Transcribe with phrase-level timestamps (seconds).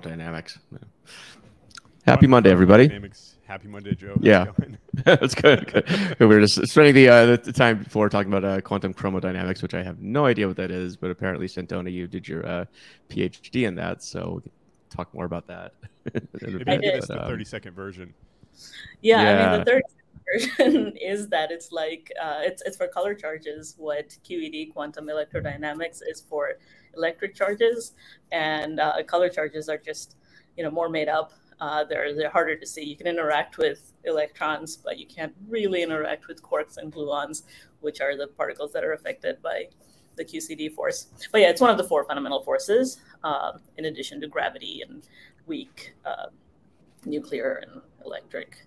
[0.00, 0.58] chromodynamics.
[2.06, 2.88] Happy Monday, everybody.
[2.88, 3.36] Dynamics.
[3.46, 4.16] Happy Monday, Joe.
[4.20, 4.46] Yeah.
[5.04, 5.72] That's good.
[5.72, 6.16] good.
[6.18, 9.74] We were just spending the, uh, the time before talking about uh, quantum chromodynamics, which
[9.74, 12.64] I have no idea what that is, but apparently, Santona, you did your uh,
[13.08, 14.50] PhD in that, so we can
[14.90, 15.74] talk more about that.
[16.42, 18.14] Maybe give us the um, 30 second version.
[19.02, 19.82] Yeah, yeah, I mean, the 30
[20.32, 26.00] version is that it's like uh, it's it's for color charges what QED quantum electrodynamics
[26.08, 26.54] is for
[26.96, 27.92] electric charges,
[28.32, 30.16] and uh, color charges are just
[30.56, 31.32] you know more made up.
[31.60, 32.84] Uh, they're they're harder to see.
[32.84, 37.42] You can interact with electrons, but you can't really interact with quarks and gluons,
[37.80, 39.68] which are the particles that are affected by
[40.16, 41.08] the QCD force.
[41.30, 45.06] But yeah, it's one of the four fundamental forces, um, in addition to gravity and
[45.46, 46.26] weak uh,
[47.04, 48.66] nuclear and electric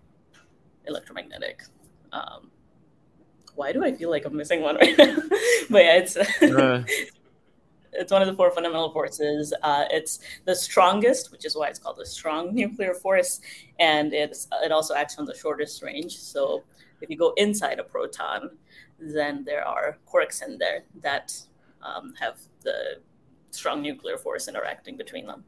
[0.85, 1.63] electromagnetic.
[2.11, 2.49] Um,
[3.55, 5.15] why do I feel like I'm missing one right now?
[5.69, 6.83] but yeah, it's uh.
[7.93, 9.53] it's one of the four fundamental forces.
[9.63, 13.41] Uh, it's the strongest, which is why it's called the strong nuclear force,
[13.79, 16.17] and it's it also acts on the shortest range.
[16.17, 16.63] So
[17.01, 18.51] if you go inside a proton,
[18.99, 21.39] then there are quarks in there that
[21.81, 22.99] um, have the
[23.51, 25.43] strong nuclear force interacting between them.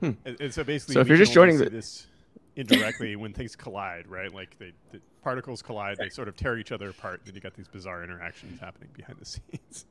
[0.00, 0.10] Hmm.
[0.24, 2.06] And, so basically, so if you're just joining the, this
[2.56, 4.32] indirectly when things collide, right?
[4.32, 7.22] Like they, the particles collide, they sort of tear each other apart.
[7.24, 9.84] Then you got these bizarre interactions happening behind the scenes.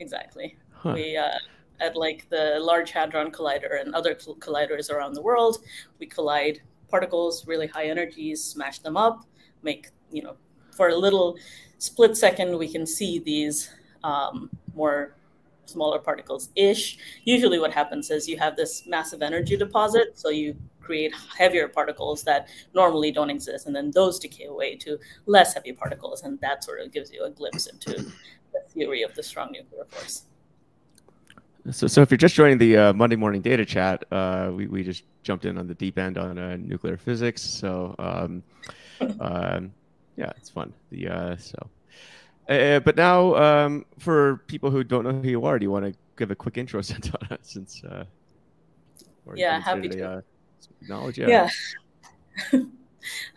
[0.00, 0.56] Exactly.
[0.72, 0.92] Huh.
[0.94, 1.38] We uh,
[1.80, 5.58] at like the Large Hadron Collider and other colliders around the world,
[5.98, 9.24] we collide particles, really high energies, smash them up,
[9.62, 10.36] make you know,
[10.72, 11.36] for a little
[11.78, 13.70] split second, we can see these
[14.02, 15.14] um, more
[15.66, 16.98] smaller particles ish.
[17.24, 20.56] Usually, what happens is you have this massive energy deposit, so you
[20.90, 25.72] create heavier particles that normally don't exist, and then those decay away to less heavy
[25.72, 27.92] particles, and that sort of gives you a glimpse into
[28.54, 30.24] the theory of the strong nuclear force.
[31.70, 34.82] So, so if you're just joining the uh, Monday morning data chat, uh, we, we
[34.82, 37.40] just jumped in on the deep end on uh, nuclear physics.
[37.40, 38.42] So, um,
[39.20, 39.72] um,
[40.16, 40.72] yeah, it's fun.
[40.90, 41.58] The uh, so,
[42.48, 45.84] uh, but now um, for people who don't know who you are, do you want
[45.84, 47.38] to give a quick intro, Santona?
[47.42, 48.06] Since uh,
[49.36, 50.24] yeah, happy to
[50.88, 51.18] knowledge.
[51.18, 51.48] Yeah.
[52.52, 52.60] yeah.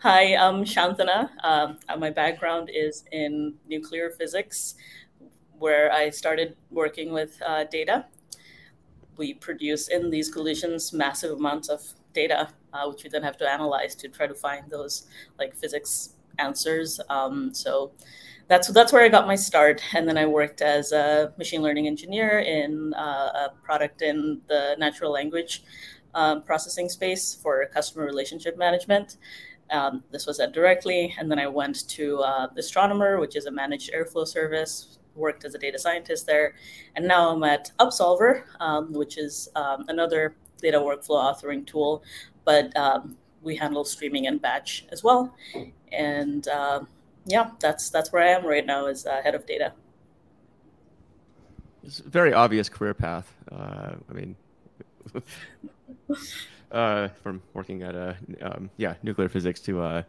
[0.00, 1.30] Hi, I'm Santona.
[1.42, 4.74] Um, my background is in nuclear physics,
[5.58, 8.06] where I started working with uh, data.
[9.16, 11.80] We produce in these collisions massive amounts of
[12.12, 15.06] data, uh, which we then have to analyze to try to find those
[15.38, 17.00] like physics answers.
[17.08, 17.92] Um, so
[18.48, 21.86] that's that's where I got my start, and then I worked as a machine learning
[21.86, 25.62] engineer in uh, a product in the natural language
[26.14, 29.16] um, processing space for customer relationship management.
[29.70, 33.50] Um, this was at Directly, and then I went to uh, Astronomer, which is a
[33.50, 34.98] managed airflow service.
[35.14, 36.56] Worked as a data scientist there,
[36.96, 42.02] and now I'm at Upsolver, um, which is um, another data workflow authoring tool,
[42.44, 45.32] but um, we handle streaming and batch as well.
[45.92, 46.80] And uh,
[47.26, 49.72] yeah, that's that's where I am right now as uh, head of data.
[51.84, 53.32] It's a very obvious career path.
[53.52, 54.34] Uh, I mean,
[56.72, 60.02] uh, from working at a um, yeah nuclear physics to uh,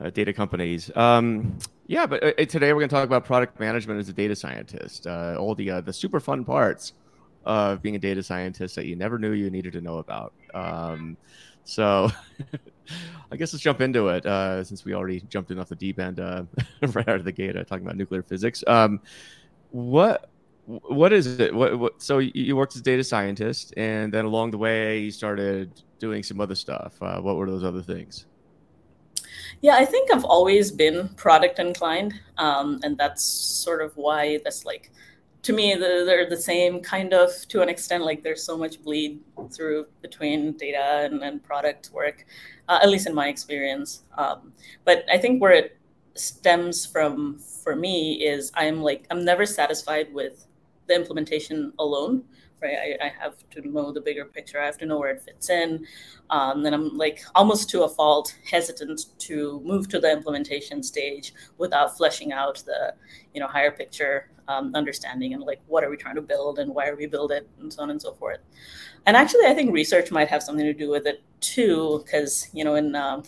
[0.00, 0.94] uh, data companies.
[0.96, 4.36] Um, yeah, but uh, today we're going to talk about product management as a data
[4.36, 5.06] scientist.
[5.06, 6.92] Uh, all the uh, the super fun parts
[7.44, 10.32] of being a data scientist that you never knew you needed to know about.
[10.54, 11.16] Um,
[11.64, 12.10] so
[13.32, 14.24] I guess let's jump into it
[14.66, 16.18] since we already jumped in off the deep end
[16.82, 18.64] right out of the gate talking about nuclear physics.
[18.66, 19.00] Um,
[19.70, 20.28] what
[20.68, 21.54] what is it?
[21.54, 25.10] What, what, so you worked as a data scientist, and then along the way you
[25.10, 27.00] started doing some other stuff.
[27.00, 28.26] Uh, what were those other things?
[29.62, 34.66] Yeah, I think I've always been product inclined, um, and that's sort of why that's
[34.66, 34.92] like,
[35.42, 38.04] to me, they're the same kind of to an extent.
[38.04, 42.26] Like there's so much bleed through between data and, and product work,
[42.68, 44.02] uh, at least in my experience.
[44.18, 44.52] Um,
[44.84, 45.78] but I think where it
[46.14, 50.47] stems from for me is I'm like I'm never satisfied with
[50.88, 52.24] the implementation alone
[52.62, 52.98] right?
[53.00, 54.60] I, I, have to know the bigger picture.
[54.60, 55.86] I have to know where it fits in.
[56.30, 61.32] Um, then i'm like almost to a fault hesitant to move to the implementation stage
[61.56, 62.94] without fleshing out the
[63.32, 66.74] you know higher picture um, understanding and like what are we trying to build and
[66.74, 68.40] why are we build it and so on and so forth.
[69.06, 72.64] And actually i think research might have something to do with it too because you
[72.64, 73.22] know in, um,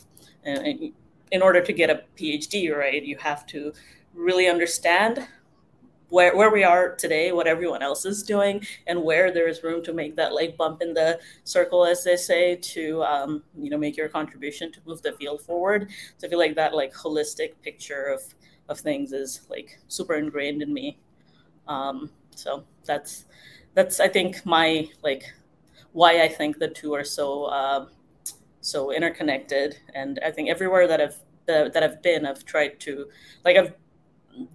[0.44, 0.92] in
[1.30, 3.72] in order to get a phd right you have to
[4.14, 5.26] really understand
[6.10, 9.82] where, where we are today, what everyone else is doing, and where there is room
[9.84, 13.78] to make that like bump in the circle, as they say, to um, you know
[13.78, 15.90] make your contribution to move the field forward.
[16.18, 18.22] So I feel like that like holistic picture of
[18.68, 20.98] of things is like super ingrained in me.
[21.68, 23.26] Um, so that's
[23.74, 25.24] that's I think my like
[25.92, 27.86] why I think the two are so uh,
[28.60, 29.76] so interconnected.
[29.94, 33.08] And I think everywhere that I've that, that I've been, I've tried to
[33.44, 33.74] like I've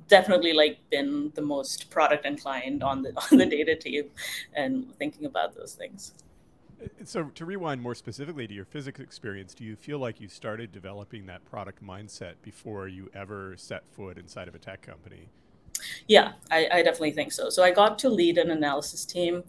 [0.08, 4.06] definitely like been the most product inclined on the on the data team
[4.54, 6.14] and thinking about those things.
[7.04, 10.72] So to rewind more specifically to your physics experience, do you feel like you started
[10.72, 15.30] developing that product mindset before you ever set foot inside of a tech company?
[16.08, 17.50] Yeah, I, I definitely think so.
[17.50, 19.44] So I got to lead an analysis team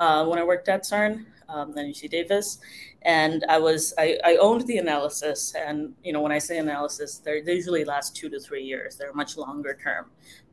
[0.00, 2.58] uh, when I worked at CERN, um, then UC Davis,
[3.02, 5.54] and I was I, I owned the analysis.
[5.54, 8.96] And you know, when I say analysis, they usually last two to three years.
[8.96, 10.06] They're much longer term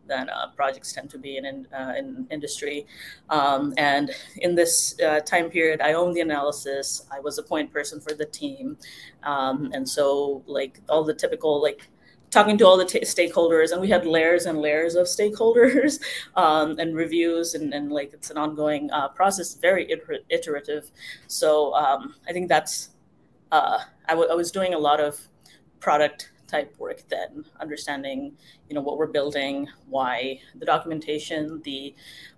[0.08, 2.86] than uh, projects tend to be in in, uh, in industry.
[3.30, 7.06] Um, and in this uh, time period, I owned the analysis.
[7.12, 8.78] I was a point person for the team,
[9.24, 11.88] um, and so like all the typical like
[12.30, 16.00] talking to all the t- stakeholders and we had layers and layers of stakeholders
[16.36, 20.92] um, and reviews and, and, like it's an ongoing uh, process very iter- iterative.
[21.28, 22.90] So um, i think that's
[23.52, 25.20] uh, I, w- I was doing a lot of
[25.80, 28.32] product type work then understanding
[28.70, 31.94] you know what we're building why the documentation the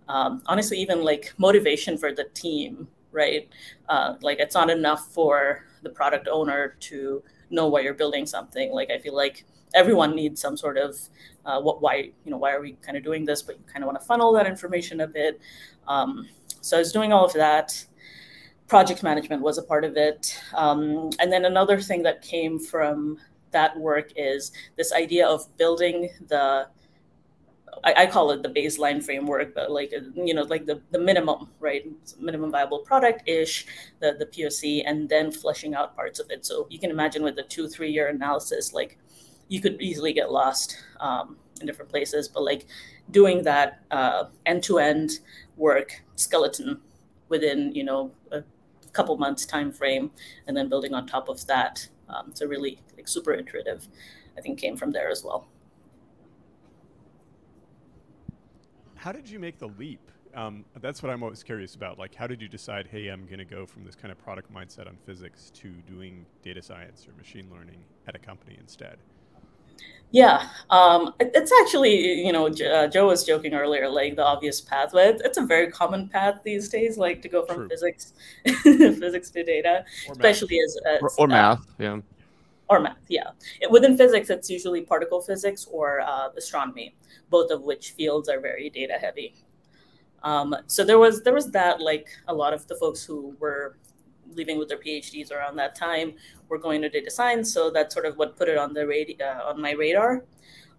[0.08, 3.50] um, honestly even like motivation for the team right?
[3.88, 8.72] Uh, like it's not enough for the product owner to know why you're building something.
[8.72, 10.98] Like i feel like everyone needs some sort of
[11.46, 13.84] uh, what why you know why are we kind of doing this but you kind
[13.84, 15.40] of want to funnel that information a bit
[15.88, 16.28] um,
[16.62, 17.86] so i was doing all of that
[18.68, 23.18] project management was a part of it um, and then another thing that came from
[23.52, 26.68] that work is this idea of building the
[27.84, 31.50] I, I, call it the baseline framework, but like you know, like the, the minimum,
[31.60, 31.86] right?
[32.20, 33.66] Minimum viable product ish,
[34.00, 36.46] the the POC, and then fleshing out parts of it.
[36.46, 38.98] So you can imagine with the two three year analysis, like
[39.50, 42.30] you could easily get lost um, in different places.
[42.30, 42.66] But like
[43.12, 43.82] doing that
[44.46, 45.20] end to end
[45.58, 46.80] work skeleton
[47.28, 48.44] within you know a
[48.94, 50.12] couple months time frame,
[50.48, 53.88] and then building on top of that, um, so really like super iterative.
[54.38, 55.48] I think came from there as well.
[58.96, 60.12] How did you make the leap?
[60.36, 61.98] Um, that's what I'm always curious about.
[61.98, 64.54] Like, how did you decide, hey, I'm going to go from this kind of product
[64.54, 68.98] mindset on physics to doing data science or machine learning at a company instead?
[70.12, 74.90] Yeah, um, it's actually, you know, uh, Joe was joking earlier, like the obvious path,
[74.92, 77.70] but it's a very common path these days, like to go from True.
[77.70, 78.14] physics,
[78.64, 80.66] physics to data, or especially math.
[80.66, 82.00] as, as, or, or uh, math, yeah,
[82.70, 83.30] or math, yeah.
[83.70, 86.96] Within physics, it's usually particle physics or uh, astronomy,
[87.30, 89.36] both of which fields are very data heavy.
[90.24, 93.78] Um, so there was there was that, like a lot of the folks who were
[94.34, 96.14] leaving with their PhDs around that time
[96.48, 97.54] were going to data science.
[97.54, 100.24] So that's sort of what put it on the radi- uh, on my radar.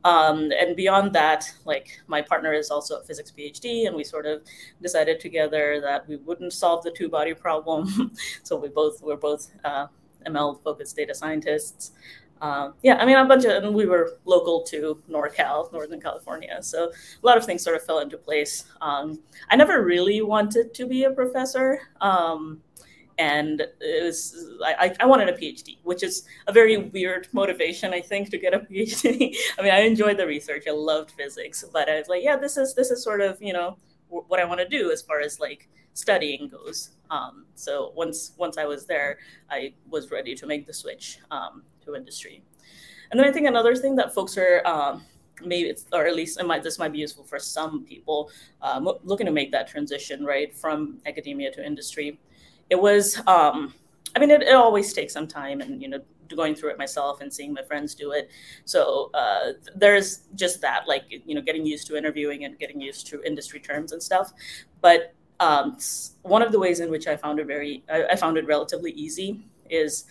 [0.04, 4.26] Um, and beyond that, like my partner is also a physics PhD, and we sort
[4.26, 4.42] of
[4.80, 8.12] decided together that we wouldn't solve the two body problem.
[8.42, 9.88] so we both were both uh,
[10.26, 11.92] ML focused data scientists.
[12.40, 16.62] Uh, yeah, I mean, a bunch of, and we were local to NorCal, Northern California.
[16.62, 18.64] So a lot of things sort of fell into place.
[18.80, 19.20] Um,
[19.50, 21.80] I never really wanted to be a professor.
[22.00, 22.62] Um,
[23.20, 28.00] and it was I, I wanted a PhD, which is a very weird motivation, I
[28.00, 29.36] think, to get a PhD.
[29.58, 32.56] I mean, I enjoyed the research, I loved physics, but I was like, yeah, this
[32.56, 33.76] is this is sort of you know
[34.08, 36.90] what I want to do as far as like studying goes.
[37.10, 39.18] Um, so once once I was there,
[39.50, 42.42] I was ready to make the switch um, to industry.
[43.10, 45.04] And then I think another thing that folks are um,
[45.44, 48.30] maybe it's, or at least it might this might be useful for some people
[48.62, 52.18] um, looking to make that transition right from academia to industry
[52.70, 53.74] it was um,
[54.16, 56.00] i mean it, it always takes some time and you know
[56.36, 58.30] going through it myself and seeing my friends do it.
[58.64, 63.08] So uh, there's just that like you know getting used to interviewing and getting used
[63.08, 64.32] to industry terms and stuff.
[64.80, 65.78] But um,
[66.22, 68.92] one of the ways in which i found it very i, I found it relatively
[68.92, 70.04] easy is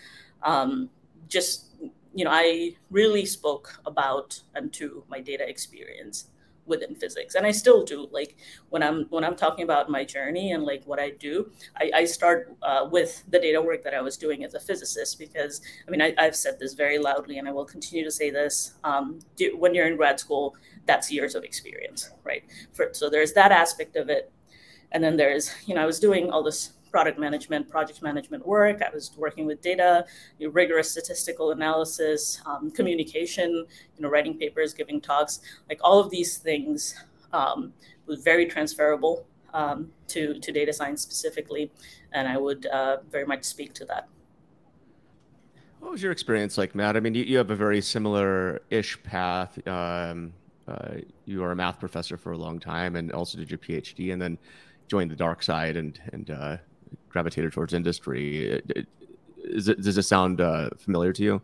[0.44, 0.90] um,
[1.28, 1.68] just
[2.16, 6.26] you know i really spoke about and to my data experience
[6.70, 7.36] within physics.
[7.36, 8.38] And i still do like
[8.70, 12.06] when i'm when i'm talking about my journey and like what i do i, I
[12.06, 15.92] start uh, with the data work that i was doing as a physicist because i
[15.92, 19.20] mean I, have said this very loudly and i will continue to say this um,
[19.36, 22.44] do, when you're in grad school that's years of experience right?
[22.74, 24.32] For, so there's that aspect of it.
[24.92, 28.82] And then there's you know i was doing all this product management, project management work.
[28.82, 30.06] I was working with data,
[30.38, 36.00] you know, rigorous statistical analysis, um, communication, you know, writing papers, giving talks, like all
[36.00, 36.96] of these things
[37.34, 37.74] um,
[38.06, 41.72] was very transferable um, to, to data science specifically.
[42.12, 44.08] And I would uh, very much speak to that.
[45.80, 46.98] What was your experience like, Matt?
[46.98, 49.66] I mean, you, you have a very similar ish path.
[49.66, 50.34] Um,
[50.68, 54.14] uh, you were a math professor for a long time and also did your PhD
[54.14, 54.38] and then
[54.88, 56.58] joined the dark side and, and uh,
[57.10, 58.62] gravitated towards industry.
[58.68, 58.88] It,
[59.66, 61.42] does it sound uh, familiar to you?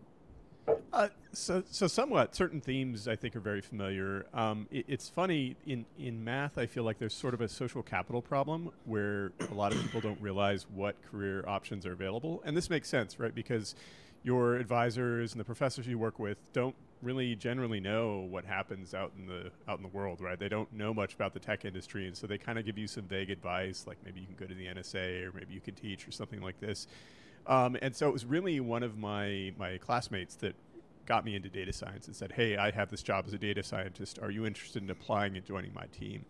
[0.92, 2.36] Uh, so, so somewhat.
[2.36, 4.26] Certain themes I think are very familiar.
[4.34, 6.58] Um, it, it's funny in in math.
[6.58, 10.02] I feel like there's sort of a social capital problem where a lot of people
[10.02, 13.36] don't realize what career options are available, and this makes sense, right?
[13.36, 13.76] Because
[14.24, 19.12] your advisors and the professors you work with don't really generally know what happens out
[19.18, 20.40] in the out in the world, right?
[20.40, 22.88] They don't know much about the tech industry, and so they kind of give you
[22.88, 25.76] some vague advice, like maybe you can go to the NSA or maybe you can
[25.76, 26.88] teach or something like this.
[27.48, 30.56] Um, and so it was really one of my my classmates that
[31.06, 33.64] got me into data science and said, "Hey, I have this job as a data
[33.64, 34.20] scientist.
[34.22, 36.26] Are you interested in applying and joining my team?"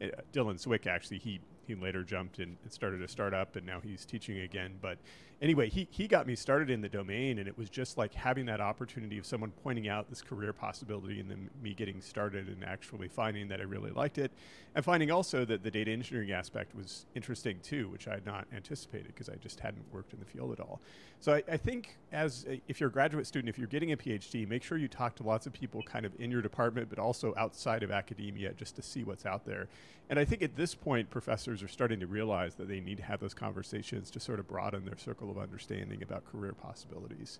[0.00, 4.04] Uh, Dylan Swick actually he he later jumped and started a startup and now he's
[4.04, 4.78] teaching again.
[4.80, 4.98] But
[5.40, 8.46] anyway, he, he got me started in the domain and it was just like having
[8.46, 12.64] that opportunity of someone pointing out this career possibility and then me getting started and
[12.64, 14.32] actually finding that I really liked it
[14.74, 18.46] and finding also that the data engineering aspect was interesting too, which I had not
[18.54, 20.80] anticipated because I just hadn't worked in the field at all.
[21.20, 23.96] So I, I think as a, if you're a graduate student, if you're getting a
[23.96, 26.98] PhD, make sure you talk to lots of people kind of in your department, but
[26.98, 29.68] also outside of academia just to see what's out there.
[30.10, 33.02] And I think at this point, professors are starting to realize that they need to
[33.02, 37.38] have those conversations to sort of broaden their circle of understanding about career possibilities.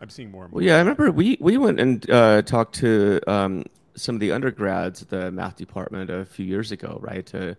[0.00, 0.58] I'm seeing more and more.
[0.58, 4.32] Well, yeah, I remember we, we went and uh, talked to um, some of the
[4.32, 7.24] undergrads at the math department a few years ago, right?
[7.26, 7.56] To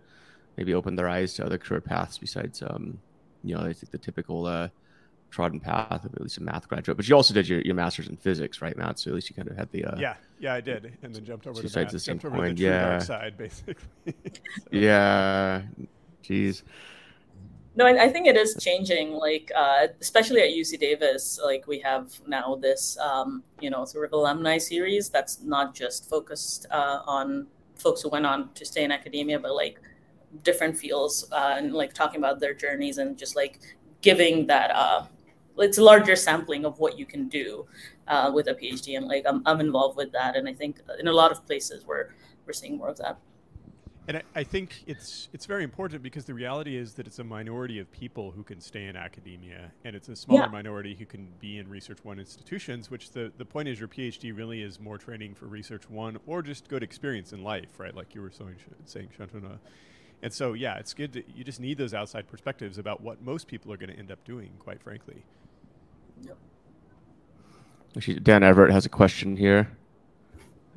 [0.56, 2.98] maybe open their eyes to other career paths besides, um,
[3.44, 4.68] you know, I think the typical uh,
[5.30, 6.96] trodden path of at least a math graduate.
[6.96, 8.98] But you also did your, your master's in physics, right, Matt?
[8.98, 11.24] So at least you kind of had the uh, yeah, yeah, I did, and then
[11.24, 13.84] jumped over to sides math, the same jumped over the yeah, dark side, basically.
[14.06, 14.12] so.
[14.70, 15.62] Yeah,
[16.22, 16.62] jeez.
[17.74, 19.12] No, I, I think it is changing.
[19.12, 24.04] Like, uh, especially at UC Davis, like we have now this, um, you know, sort
[24.04, 28.84] of alumni series that's not just focused uh, on folks who went on to stay
[28.84, 29.80] in academia, but like
[30.42, 33.60] different fields uh, and like talking about their journeys and just like
[34.02, 35.04] giving that uh,
[35.58, 37.66] it's a larger sampling of what you can do
[38.08, 41.08] uh, with a PhD, and like I'm, I'm involved with that, and I think in
[41.08, 42.10] a lot of places we're
[42.46, 43.18] we're seeing more of that.
[44.08, 47.24] And I, I think it's it's very important because the reality is that it's a
[47.24, 50.48] minority of people who can stay in academia, and it's a smaller Yeah.
[50.48, 52.90] minority who can be in Research One institutions.
[52.90, 56.42] Which the the point is, your PhD really is more training for Research One or
[56.42, 57.94] just good experience in life, right?
[57.94, 58.56] Like you were saying,
[58.86, 59.58] saying Shantanu.
[60.24, 61.12] And so, yeah, it's good.
[61.14, 64.10] To, you just need those outside perspectives about what most people are going to end
[64.12, 65.24] up doing, quite frankly.
[67.96, 69.68] Actually, Dan Everett has a question here.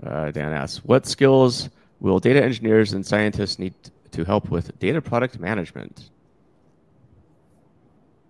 [0.03, 1.69] Uh, Dan asks, "What skills
[2.11, 3.73] will data engineers and scientists need
[4.11, 6.09] to help with data product management?"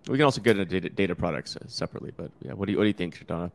[0.07, 2.83] We can also get into data, data products separately, but yeah, what do you what
[2.83, 3.51] do you think, Santona?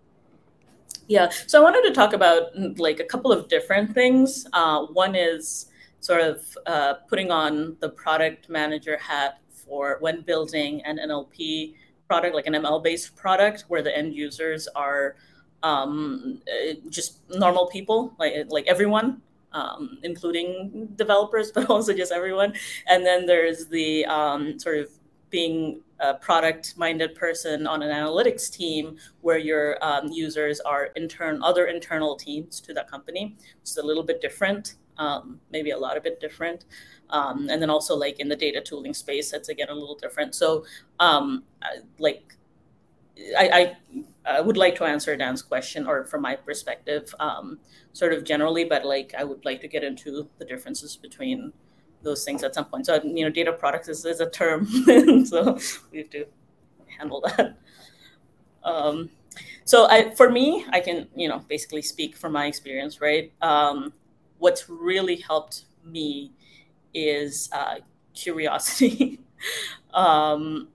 [1.07, 4.47] Yeah, so I wanted to talk about like a couple of different things.
[4.53, 5.67] Uh, one is
[6.01, 11.75] sort of uh, putting on the product manager hat for when building an NLP
[12.09, 15.17] product, like an ML based product, where the end users are
[15.63, 16.41] um,
[16.89, 19.21] just normal people, like like everyone,
[19.53, 22.55] um, including developers, but also just everyone.
[22.89, 24.89] And then there's the um, sort of
[25.31, 31.43] being a product minded person on an analytics team where your um, users are intern
[31.43, 35.79] other internal teams to that company which is a little bit different um, maybe a
[35.79, 36.65] lot of bit different
[37.11, 40.35] um, and then also like in the data tooling space that's again a little different
[40.35, 40.65] so
[40.99, 41.45] um,
[41.99, 42.35] like
[43.39, 43.77] I, I,
[44.25, 47.59] I would like to answer dan's question or from my perspective um,
[47.93, 51.53] sort of generally but like i would like to get into the differences between
[52.03, 52.87] those things at some point.
[52.87, 54.67] So you know, data products is, is a term,
[55.25, 55.59] so
[55.93, 56.27] we have to
[56.99, 57.59] handle that.
[58.65, 59.11] Um,
[59.65, 63.33] so I, for me, I can you know basically speak from my experience, right?
[63.41, 63.93] Um,
[64.39, 66.33] what's really helped me
[66.95, 67.77] is uh,
[68.15, 69.21] curiosity.
[69.95, 70.69] um,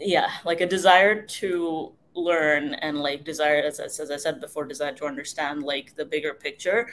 [0.00, 4.92] yeah, like a desire to learn and like desire, as, as I said before, desire
[4.94, 6.88] to understand like the bigger picture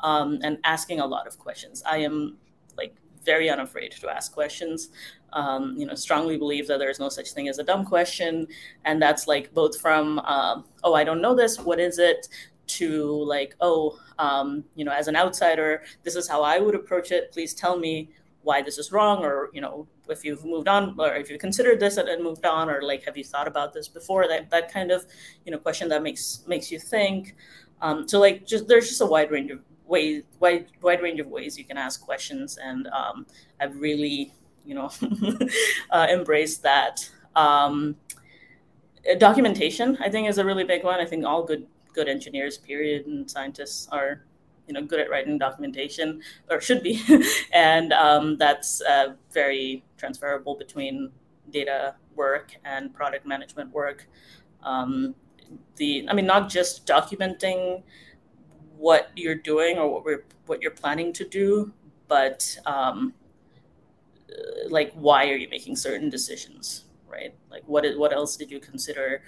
[0.00, 1.82] um, and asking a lot of questions.
[1.86, 2.36] I am
[2.76, 4.90] like very unafraid to ask questions.
[5.32, 8.46] Um, you know, strongly believe that there is no such thing as a dumb question,
[8.84, 12.28] and that's like both from um, oh I don't know this, what is it,
[12.66, 17.12] to like oh um, you know as an outsider this is how I would approach
[17.12, 17.32] it.
[17.32, 18.10] Please tell me
[18.42, 21.80] why this is wrong, or you know if you've moved on, or if you considered
[21.80, 24.28] this and moved on, or like have you thought about this before?
[24.28, 25.06] That that kind of
[25.44, 27.36] you know question that makes makes you think.
[27.80, 29.60] Um, so like just there's just a wide range of
[29.92, 33.26] ways wide wide range of ways you can ask questions and um,
[33.60, 34.32] i've really
[34.64, 34.90] you know
[35.90, 37.94] uh, embraced that um,
[39.18, 43.06] documentation i think is a really big one i think all good good engineers period
[43.06, 44.24] and scientists are
[44.66, 47.02] you know good at writing documentation or should be,
[47.52, 51.10] and um, that's uh, very transferable between
[51.50, 54.08] data work and product management work.
[54.62, 55.14] Um,
[55.76, 57.82] the I mean, not just documenting
[58.76, 61.72] what you're doing or what we're what you're planning to do,
[62.08, 63.14] but um,
[64.68, 67.34] like why are you making certain decisions, right?
[67.50, 69.22] Like what is, what else did you consider?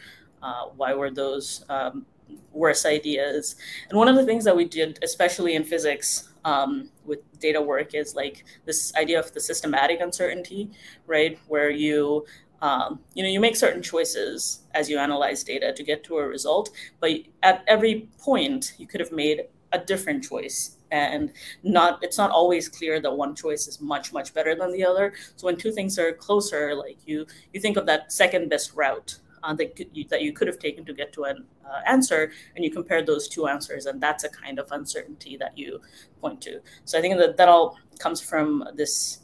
[0.45, 2.05] Uh, why were those um,
[2.53, 3.57] worse ideas?
[3.89, 7.95] And one of the things that we did, especially in physics, um, with data work,
[7.95, 10.71] is like this idea of the systematic uncertainty,
[11.07, 11.39] right?
[11.49, 12.27] Where you
[12.63, 16.27] um, you know you make certain choices as you analyze data to get to a
[16.27, 16.71] result
[17.01, 17.11] but
[17.43, 21.33] at every point you could have made a different choice and
[21.63, 25.13] not it's not always clear that one choice is much much better than the other
[25.37, 29.19] so when two things are closer like you you think of that second best route
[29.45, 32.65] uh, that, you, that you could have taken to get to an uh, answer and
[32.65, 35.81] you compare those two answers and that's a kind of uncertainty that you
[36.21, 39.21] point to so i think that that all comes from this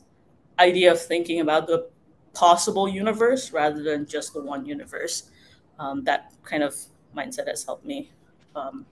[0.61, 1.89] idea of thinking about the
[2.35, 5.31] possible universe rather than just the one universe.
[5.79, 6.77] Um, that kind of
[7.17, 8.13] mindset has helped me.
[8.55, 8.87] Um,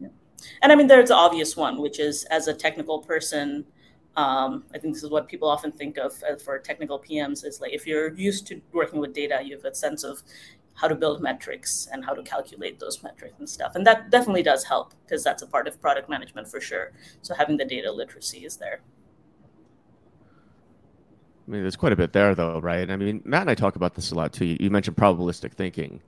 [0.00, 0.08] yeah.
[0.62, 3.64] And I mean, there's the obvious one, which is as a technical person,
[4.18, 7.72] um, I think this is what people often think of for technical PMs is like
[7.72, 10.22] if you're used to working with data, you have a sense of
[10.74, 13.76] how to build metrics and how to calculate those metrics and stuff.
[13.76, 16.90] And that definitely does help because that's a part of product management for sure.
[17.22, 18.80] So having the data literacy is there.
[21.46, 22.90] I mean, there's quite a bit there, though, right?
[22.90, 24.46] I mean, Matt and I talk about this a lot too.
[24.46, 26.00] You, you mentioned probabilistic thinking.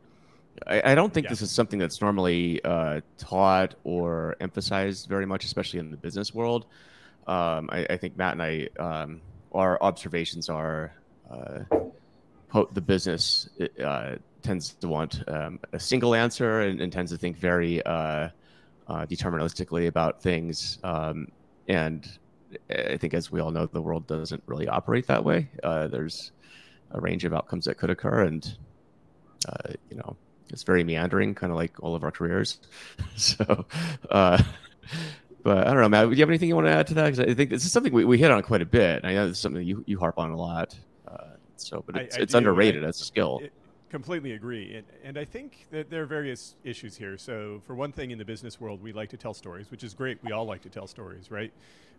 [0.66, 1.30] I, I don't think yeah.
[1.30, 6.34] this is something that's normally uh, taught or emphasized very much, especially in the business
[6.34, 6.66] world.
[7.26, 9.20] Um, I, I, think Matt and I, um,
[9.52, 10.92] our observations are
[11.30, 11.60] uh,
[12.72, 13.48] the business
[13.84, 18.28] uh, tends to want um, a single answer and, and, tends to think very uh,
[18.88, 20.78] uh, deterministically about things.
[20.82, 21.28] Um,
[21.68, 22.08] and
[22.68, 25.48] I think, as we all know, the world doesn't really operate that way.
[25.62, 26.32] Uh, there's
[26.90, 28.56] a range of outcomes that could occur, and
[29.48, 30.16] uh, you know,
[30.48, 32.58] it's very meandering, kind of like all of our careers.
[33.16, 33.66] so,
[35.42, 36.08] but I don't know, Matt.
[36.08, 37.04] Do you have anything you want to add to that?
[37.04, 39.04] Because I think this is something we, we hit on quite a bit.
[39.04, 40.76] I know it's something you, you harp on a lot.
[41.06, 43.40] Uh, so, but it's, I, I it's underrated as a skill.
[43.42, 43.52] It,
[43.90, 44.76] completely agree.
[44.76, 47.18] And, and I think that there are various issues here.
[47.18, 49.92] So, for one thing, in the business world, we like to tell stories, which is
[49.92, 50.18] great.
[50.22, 51.52] We all like to tell stories, right?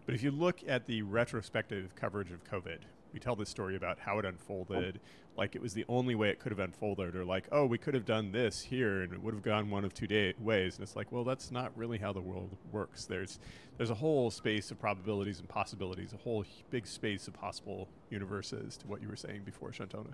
[0.06, 2.80] But if you look at the retrospective coverage of COVID,
[3.14, 4.30] we tell this story about how it oh.
[4.30, 5.00] unfolded,
[5.38, 7.94] like it was the only way it could have unfolded, or like, oh, we could
[7.94, 10.76] have done this here and it would have gone one of two day- ways.
[10.76, 13.06] And it's like, well, that's not really how the world works.
[13.06, 13.40] There's
[13.78, 18.78] there's a whole space of probabilities and possibilities, a whole big space of possible universes
[18.78, 20.14] to what you were saying before, Shantanu.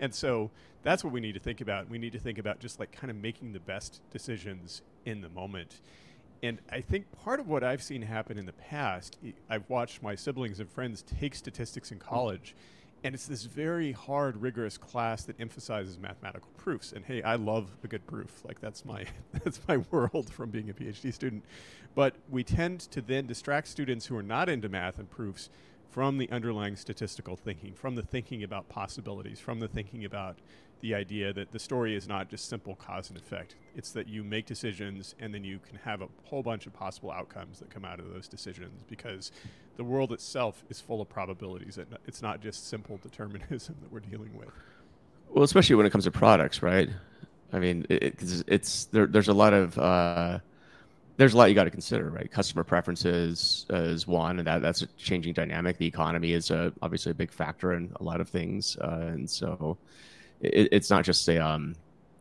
[0.00, 0.50] And so
[0.82, 1.88] that's what we need to think about.
[1.88, 5.28] We need to think about just like kind of making the best decisions in the
[5.28, 5.80] moment
[6.42, 9.16] and I think part of what I've seen happen in the past,
[9.48, 12.54] I've watched my siblings and friends take statistics in college,
[13.02, 16.92] and it's this very hard, rigorous class that emphasizes mathematical proofs.
[16.92, 18.42] And hey, I love a good proof.
[18.44, 19.04] Like that's my
[19.44, 21.44] that's my world from being a PhD student.
[21.94, 25.50] But we tend to then distract students who are not into math and proofs
[25.94, 30.36] from the underlying statistical thinking, from the thinking about possibilities, from the thinking about
[30.80, 33.54] the idea that the story is not just simple cause and effect.
[33.76, 37.12] It's that you make decisions and then you can have a whole bunch of possible
[37.12, 39.30] outcomes that come out of those decisions because
[39.76, 41.78] the world itself is full of probabilities.
[42.08, 44.50] It's not just simple determinism that we're dealing with.
[45.30, 46.90] Well, especially when it comes to products, right?
[47.52, 50.40] I mean, it, it's, it's there, there's a lot of uh,
[51.16, 52.30] there's a lot you got to consider, right?
[52.30, 55.78] Customer preferences is one, and that that's a changing dynamic.
[55.78, 59.28] The economy is a, obviously a big factor in a lot of things, uh, and
[59.28, 59.78] so
[60.40, 61.74] it, it's not just a um,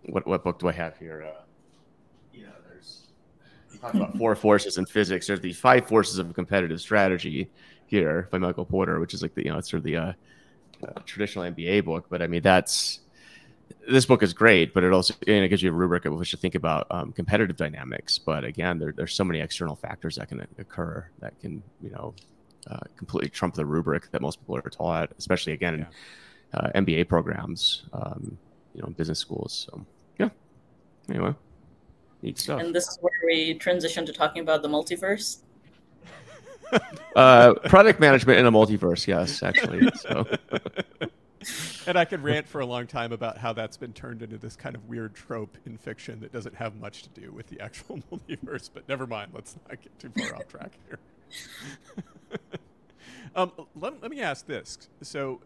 [0.04, 1.26] what what book do I have here?
[1.28, 1.42] Uh,
[2.34, 3.08] you know, there's
[3.72, 5.26] you talk about four forces in physics.
[5.26, 7.50] There's these five forces of competitive strategy
[7.88, 10.14] here by Michael Porter, which is like the you know it's sort of the uh,
[10.88, 12.06] uh, traditional MBA book.
[12.10, 13.00] But I mean that's
[13.90, 16.32] this book is great, but it also and it gives you a rubric of which
[16.32, 18.18] to think about um, competitive dynamics.
[18.18, 22.14] But again, there, there's so many external factors that can occur that can you know
[22.70, 25.86] uh, completely trump the rubric that most people are taught, especially again yeah
[26.54, 28.38] uh, MBA programs, um,
[28.74, 29.68] you know, business schools.
[29.70, 29.86] So
[30.20, 30.30] yeah.
[31.10, 31.34] Anyway,
[32.22, 32.62] neat stuff.
[32.62, 35.40] And this is where we transition to talking about the multiverse.
[37.16, 39.90] uh, product management in a multiverse, yes, actually.
[39.96, 40.26] So.
[41.88, 44.56] and I could rant for a long time about how that's been turned into this
[44.56, 48.00] kind of weird trope in fiction that doesn't have much to do with the actual
[48.12, 48.70] multiverse.
[48.74, 49.32] But never mind.
[49.34, 51.00] Let's not get too far off track here.
[53.36, 54.78] um, let, let me ask this.
[55.02, 55.42] So,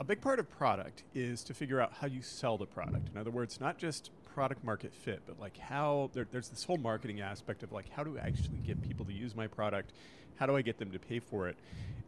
[0.00, 3.08] a big part of product is to figure out how you sell the product.
[3.12, 6.76] In other words, not just product market fit, but like how there, there's this whole
[6.76, 9.92] marketing aspect of like how do I actually get people to use my product?
[10.36, 11.56] How do I get them to pay for it?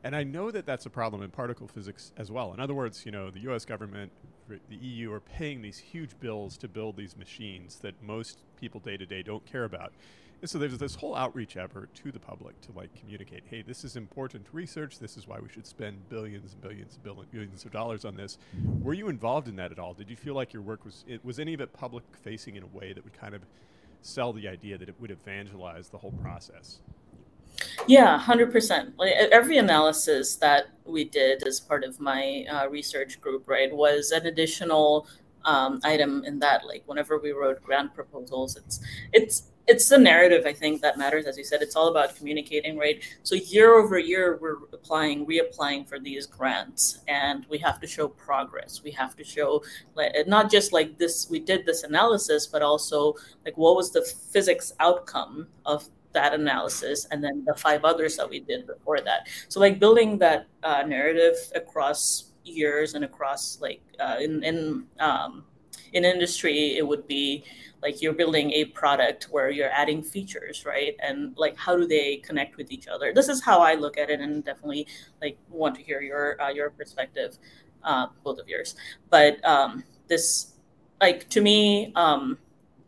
[0.02, 2.52] And I know that that's a problem in particle physics as well.
[2.52, 3.64] In other words, you know, the U.S.
[3.64, 4.10] government,
[4.48, 8.96] the EU are paying these huge bills to build these machines that most people day
[8.96, 9.92] to day don't care about.
[10.42, 13.84] And so there's this whole outreach effort to the public to like communicate, hey, this
[13.84, 14.98] is important research.
[14.98, 18.38] This is why we should spend billions and billions and billions of dollars on this.
[18.82, 19.94] Were you involved in that at all?
[19.94, 22.62] Did you feel like your work was it, was any of it public facing in
[22.62, 23.42] a way that would kind of
[24.02, 26.80] sell the idea that it would evangelize the whole process?
[27.86, 28.94] Yeah, hundred percent.
[28.98, 34.10] Like every analysis that we did as part of my uh, research group, right, was
[34.10, 35.06] an additional
[35.44, 36.66] um, item in that.
[36.66, 38.80] Like whenever we wrote grant proposals, it's
[39.12, 41.26] it's it's the narrative I think that matters.
[41.26, 43.02] As you said, it's all about communicating, right?
[43.22, 48.08] So year over year, we're applying, reapplying for these grants, and we have to show
[48.08, 48.82] progress.
[48.82, 49.62] We have to show
[49.94, 54.02] like not just like this, we did this analysis, but also like what was the
[54.02, 59.28] physics outcome of that analysis, and then the five others that we did before that.
[59.48, 65.44] So like building that uh, narrative across years and across like uh, in in um,
[65.92, 67.44] in industry, it would be
[67.82, 70.96] like you're building a product where you're adding features right?
[71.06, 73.12] And like how do they connect with each other?
[73.12, 74.86] This is how i look at it and definitely
[75.20, 77.38] like want to hear your uh, your perspective
[77.84, 78.74] uh, both of yours.
[79.10, 80.54] But um, this
[81.00, 82.38] like to me um,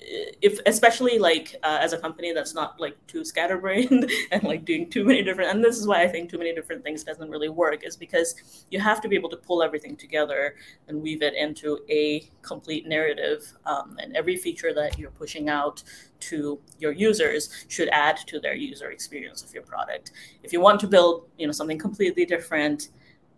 [0.00, 4.88] if especially like uh, as a company that's not like too scatterbrained and like doing
[4.88, 7.48] too many different and this is why i think too many different things doesn't really
[7.48, 10.54] work is because you have to be able to pull everything together
[10.86, 15.82] and weave it into a complete narrative um, and every feature that you're pushing out
[16.20, 20.12] to your users should add to their user experience of your product.
[20.42, 22.88] If you want to build you know something completely different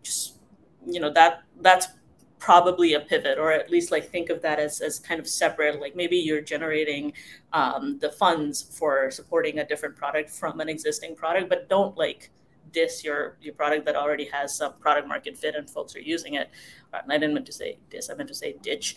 [0.02, 0.38] just
[0.86, 1.88] you know that that's
[2.40, 5.78] probably a pivot or at least like think of that as, as kind of separate
[5.78, 7.12] like maybe you're generating
[7.52, 12.30] um, the funds for supporting a different product from an existing product but don't like
[12.72, 16.34] diss your your product that already has some product market fit and folks are using
[16.34, 16.50] it.
[16.94, 18.96] Uh, i didn't mean to say diss i meant to say ditch.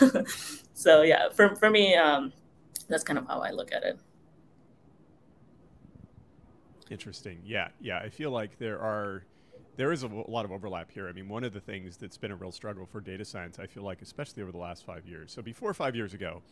[0.72, 2.32] So yeah for, for me um,
[2.88, 3.98] that's kind of how i look at it.
[6.90, 7.40] Interesting.
[7.44, 9.24] Yeah yeah i feel like there are
[9.78, 11.08] there is a lot of overlap here.
[11.08, 13.66] I mean, one of the things that's been a real struggle for data science, I
[13.66, 15.30] feel like, especially over the last five years.
[15.30, 16.42] So before five years ago,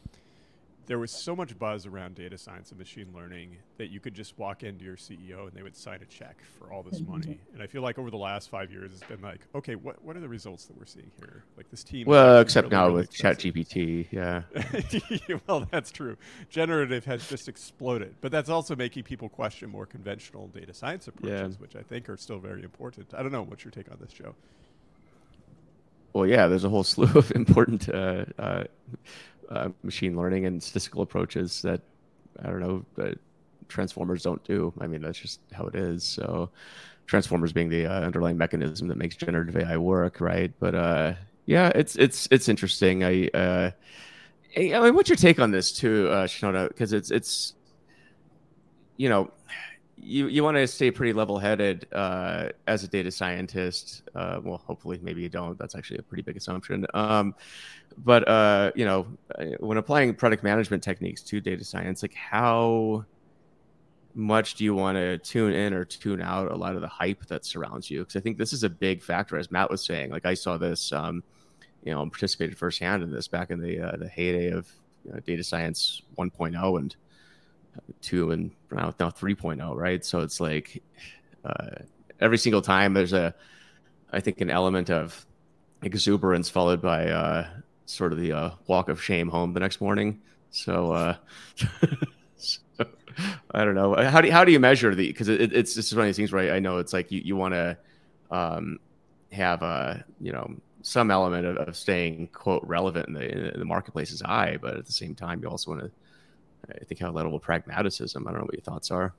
[0.87, 4.39] there was so much buzz around data science and machine learning that you could just
[4.39, 7.13] walk into your CEO and they would sign a check for all this mm-hmm.
[7.13, 7.41] money.
[7.53, 10.17] And I feel like over the last five years, it's been like, okay, what what
[10.17, 11.45] are the results that we're seeing here?
[11.57, 12.07] Like this team.
[12.07, 14.43] Well, except really, now really with ChatGPT, yeah.
[15.47, 16.17] well, that's true.
[16.49, 21.55] Generative has just exploded, but that's also making people question more conventional data science approaches,
[21.55, 21.59] yeah.
[21.59, 23.13] which I think are still very important.
[23.15, 24.35] I don't know what's your take on this, Joe.
[26.17, 28.65] Well, yeah, there's a whole slew of important uh, uh,
[29.51, 31.81] uh, machine learning and statistical approaches that
[32.43, 33.19] I don't know that
[33.69, 34.73] transformers don't do.
[34.81, 36.05] I mean, that's just how it is.
[36.05, 36.51] So,
[37.07, 40.53] transformers being the uh, underlying mechanism that makes generative AI work, right?
[40.59, 41.15] But uh,
[41.47, 43.05] yeah, it's it's it's interesting.
[43.05, 43.71] I uh,
[44.57, 46.69] I mean, what's your take on this too, uh, Shinoda?
[46.69, 47.55] Because it's it's
[48.97, 49.31] you know
[49.99, 54.03] you you want to stay pretty level headed uh, as a data scientist.
[54.15, 55.59] Uh, well, hopefully, maybe you don't.
[55.59, 56.87] That's actually a pretty big assumption.
[56.95, 57.35] Um,
[57.99, 59.07] but uh, you know,
[59.59, 63.05] when applying product management techniques to data science, like how
[64.15, 67.25] much do you want to tune in or tune out a lot of the hype
[67.27, 68.01] that surrounds you?
[68.01, 70.11] Because I think this is a big factor, as Matt was saying.
[70.11, 71.23] Like I saw this, um,
[71.85, 74.71] you know, participated firsthand in this back in the uh, the heyday of
[75.05, 76.97] you know, data science 1.0 and
[78.01, 80.05] two and now now 3.0 right?
[80.05, 80.83] So it's like
[81.45, 81.77] uh,
[82.21, 83.35] every single time there's a
[84.13, 85.27] i think an element of
[85.83, 87.47] exuberance followed by uh,
[87.87, 90.21] sort of the uh, walk of shame home the next morning.
[90.51, 91.17] So, uh,
[92.37, 92.61] so
[93.53, 93.95] i don't know.
[93.95, 96.33] How do how do you measure the because it, it's just one of these things
[96.33, 97.77] where i, I know it's like you, you want to
[98.31, 98.79] um,
[99.33, 103.65] have a you know some element of, of staying quote relevant in the in the
[103.65, 105.91] marketplace's eye but at the same time you also want to
[106.71, 108.27] I think have a level of pragmatism.
[108.27, 109.15] I don't know what your thoughts are.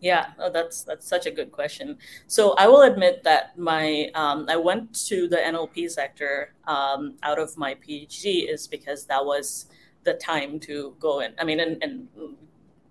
[0.00, 1.96] Yeah, oh, that's that's such a good question.
[2.26, 7.38] So I will admit that my um, I went to the NLP sector um, out
[7.38, 9.66] of my PhD is because that was
[10.04, 11.32] the time to go in.
[11.38, 12.08] I mean, and, and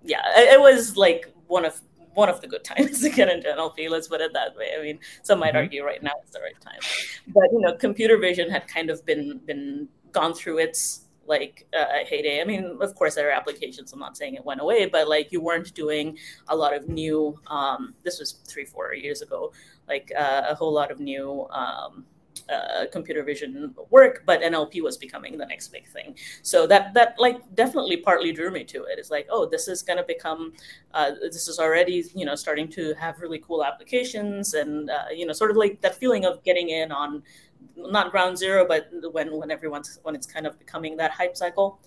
[0.04, 1.80] yeah, it was like one of
[2.16, 3.90] one of the good times to get into NLP.
[3.90, 4.70] Let's put it that way.
[4.78, 5.58] I mean, some might mm-hmm.
[5.58, 6.80] argue right now is the right time,
[7.28, 12.06] but you know, computer vision had kind of been been gone through its like uh,
[12.08, 12.42] heyday.
[12.42, 13.94] I mean, of course, there are applications.
[13.94, 17.40] I'm not saying it went away, but like you weren't doing a lot of new.
[17.48, 19.52] Um, this was three, four years ago.
[19.88, 22.06] Like uh, a whole lot of new um,
[22.50, 26.16] uh, computer vision work, but NLP was becoming the next big thing.
[26.42, 29.00] So that that like definitely partly drew me to it.
[29.00, 30.54] It's like, oh, this is going to become,
[30.94, 35.26] uh, this is already you know starting to have really cool applications, and uh, you
[35.26, 37.24] know sort of like that feeling of getting in on
[37.76, 41.80] not ground zero, but when when everyone's when it's kind of becoming that hype cycle.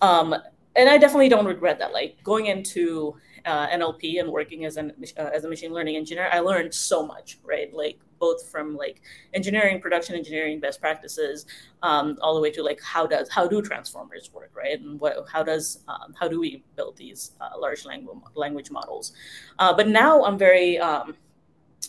[0.00, 0.34] Um,
[0.76, 1.92] and I definitely don't regret that.
[1.92, 6.28] Like going into uh, NLP and working as an uh, as a machine learning engineer,
[6.32, 7.72] I learned so much, right?
[7.72, 9.02] Like both from like
[9.34, 11.46] engineering, production engineering best practices,
[11.82, 14.80] um, all the way to like how does how do transformers work, right?
[14.80, 19.12] And what how does um, how do we build these uh, large language language models?
[19.58, 21.14] Uh, but now I'm very um,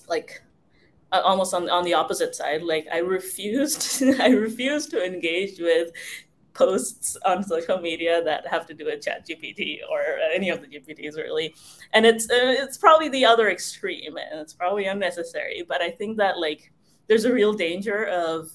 [0.07, 0.43] like
[1.11, 2.63] almost on, on the opposite side.
[2.63, 5.91] Like i refused i refused to engage with
[6.53, 9.99] posts on social media that have to do with chat gpt or
[10.33, 11.53] any of the gpts really.
[11.93, 16.17] And it's uh, it's probably the other extreme and it's probably unnecessary but i think
[16.17, 16.71] that like
[17.07, 18.49] there's a real danger of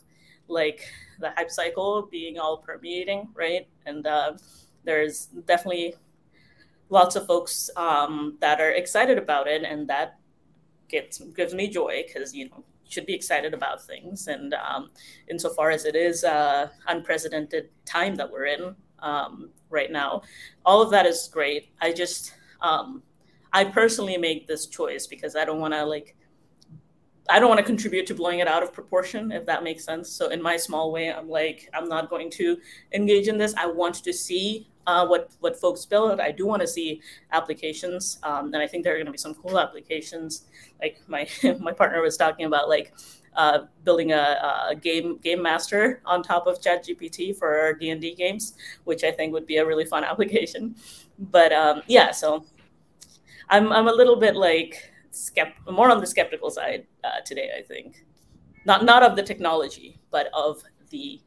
[0.48, 0.88] like
[1.20, 3.68] the hype cycle being all permeating right?
[3.86, 4.32] And uh,
[4.84, 5.94] there's definitely
[6.88, 10.18] lots of folks um, that are excited about it and that
[10.90, 14.26] gets gives me joy because you know should be excited about things.
[14.26, 14.90] And um,
[15.28, 20.22] insofar as it is a unprecedented time that we're in um, right now,
[20.66, 21.70] all of that is great.
[21.80, 23.02] I just, um,
[23.52, 26.16] I personally make this choice because I don't want to like,
[27.28, 30.08] I don't want to contribute to blowing it out of proportion, if that makes sense.
[30.10, 32.58] So in my small way, I'm like, I'm not going to
[32.92, 33.54] engage in this.
[33.54, 36.20] I want to see uh, what what folks build.
[36.20, 37.00] I do want to see
[37.32, 40.46] applications, um, and I think there are going to be some cool applications.
[40.80, 41.28] Like my
[41.60, 42.92] my partner was talking about, like
[43.36, 48.14] uh, building a, a, game game master on top of ChatGPT for D and D
[48.14, 48.54] games,
[48.84, 50.74] which I think would be a really fun application.
[51.18, 52.44] But um, yeah, so
[53.48, 57.50] I'm I'm a little bit like skept- more on the skeptical side uh, today.
[57.56, 58.04] I think
[58.64, 61.20] not not of the technology, but of the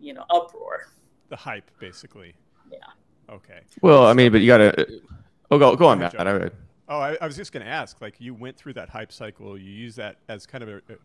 [0.00, 0.88] you know uproar.
[1.28, 2.34] The hype, basically.
[2.70, 2.78] Yeah.
[3.28, 3.60] Okay.
[3.82, 5.00] Well, I mean, but you gotta.
[5.50, 6.18] Oh, go go on, Matt.
[6.18, 6.52] I, would...
[6.88, 8.00] oh, I, I, was just gonna ask.
[8.00, 9.58] Like, you went through that hype cycle.
[9.58, 10.96] You use that as kind of a, a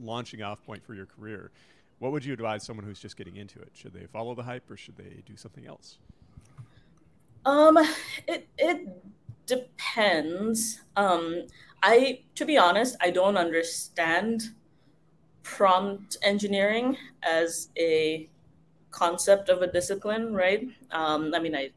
[0.00, 1.50] launching off point for your career.
[1.98, 3.70] What would you advise someone who's just getting into it?
[3.74, 5.98] Should they follow the hype or should they do something else?
[7.44, 7.78] Um,
[8.26, 8.88] it it
[9.46, 10.80] depends.
[10.96, 11.46] Um,
[11.82, 14.50] I to be honest, I don't understand
[15.42, 18.28] prompt engineering as a
[18.90, 20.68] concept of a discipline, right?
[20.90, 21.70] Um, I mean, I,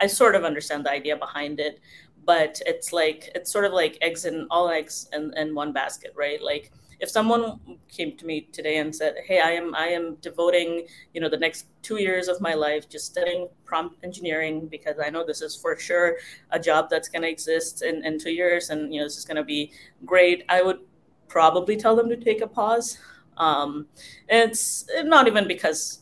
[0.00, 1.80] I sort of understand the idea behind it,
[2.24, 6.12] but it's like it's sort of like eggs in all eggs in, in one basket,
[6.16, 6.40] right?
[6.42, 10.86] Like if someone came to me today and said, "Hey, I am I am devoting
[11.14, 15.10] you know the next two years of my life just studying prompt engineering because I
[15.10, 16.16] know this is for sure
[16.50, 19.24] a job that's going to exist in, in two years, and you know this is
[19.24, 19.72] going to be
[20.04, 20.80] great," I would
[21.28, 22.98] probably tell them to take a pause.
[23.36, 23.86] Um,
[24.28, 26.00] it's not even because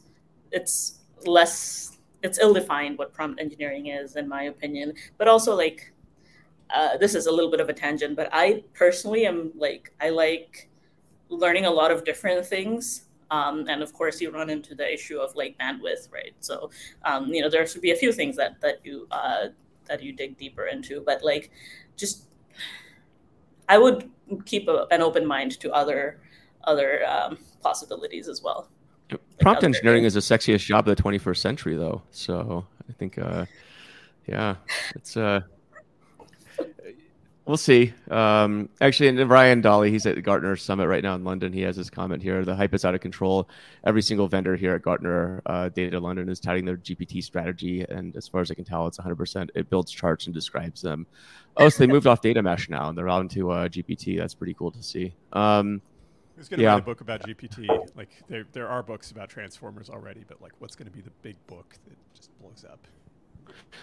[0.53, 5.93] it's less it's ill-defined what prompt engineering is in my opinion but also like
[6.71, 10.09] uh, this is a little bit of a tangent but i personally am like i
[10.09, 10.69] like
[11.29, 15.19] learning a lot of different things um, and of course you run into the issue
[15.19, 16.35] of like bandwidth right?
[16.41, 16.71] So
[17.05, 19.49] um, you know there should be a few things that that you uh,
[19.87, 21.51] that you dig deeper into but like
[21.97, 22.25] just
[23.69, 24.11] i would
[24.45, 26.19] keep a, an open mind to other
[26.67, 28.69] other um, possibilities as well.
[29.41, 32.03] Prompt engineering is the sexiest job of the 21st century, though.
[32.11, 33.47] So I think, uh,
[34.27, 34.57] yeah,
[34.95, 35.43] it's uh,
[37.47, 37.95] we'll see.
[38.11, 41.53] Um, actually, and Ryan Dolley, he's at the Gartner Summit right now in London.
[41.53, 43.49] He has his comment here: the hype is out of control.
[43.85, 48.15] Every single vendor here at Gartner uh, Data London is touting their GPT strategy, and
[48.17, 49.51] as far as I can tell, it's 100%.
[49.55, 51.07] It builds charts and describes them.
[51.57, 54.19] Oh, so they moved off data mesh now, and they're on to uh, GPT.
[54.19, 55.15] That's pretty cool to see.
[55.33, 55.81] Um,
[56.37, 56.73] Who's going to yeah.
[56.73, 57.67] write a book about GPT?
[57.97, 61.13] Like there, there are books about transformers already, but like, what's going to be the
[61.23, 62.87] big book that just blows up?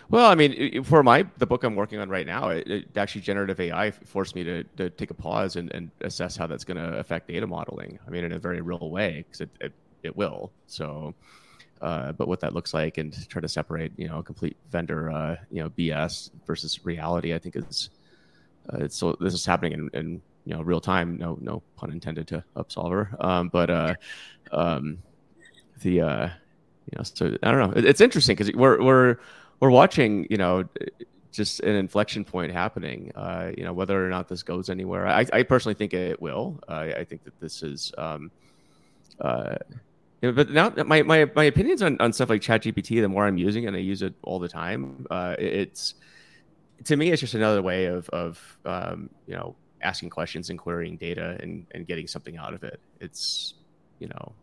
[0.10, 3.22] Well, I mean, for my the book I'm working on right now, it, it actually
[3.22, 6.78] generative AI forced me to, to take a pause and, and assess how that's going
[6.78, 8.00] to affect data modeling.
[8.06, 9.74] I mean, in a very real way, because it, it,
[10.04, 10.52] it will.
[10.68, 11.14] So,
[11.82, 15.38] uh, but what that looks like and try to separate, you know, complete vendor, uh,
[15.52, 17.90] you know, BS versus reality, I think is
[18.72, 21.18] uh, it's so this is happening in, in you know real time.
[21.18, 23.22] No no pun intended to Upsolver.
[23.24, 23.96] Um, but uh,
[24.52, 25.00] um,
[25.82, 26.26] the uh,
[26.92, 27.78] you know so I don't know.
[27.78, 29.18] It, it's interesting because we're we're
[29.64, 30.68] we're watching you know
[31.32, 33.14] just an inflection point happening.
[33.16, 35.08] Uh, you know whether or not this goes anywhere.
[35.08, 36.60] I, I personally think it will.
[36.68, 37.94] I, I think that this is.
[37.98, 38.30] Um,
[39.22, 39.56] uh,
[40.20, 43.64] but now my, my, my opinions on, on stuff like ChatGPT, the more I'm using
[43.64, 45.06] it, and I use it all the time.
[45.10, 45.96] Uh, it's
[46.86, 50.98] to me, it's just another way of of um, you know asking questions and querying
[50.98, 52.82] data and, and getting something out of it.
[53.00, 53.54] It's
[54.00, 54.34] you know,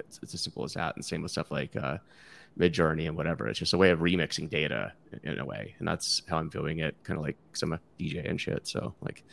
[0.00, 0.96] it's, it's as simple as that.
[0.96, 1.96] And same with stuff like uh,
[2.58, 3.48] Midjourney and whatever.
[3.48, 4.92] It's just a way of remixing data
[5.22, 6.96] in, a way, and that's how I'm viewing it.
[7.04, 8.66] Kind of like some DJ and shit.
[8.66, 9.24] So like,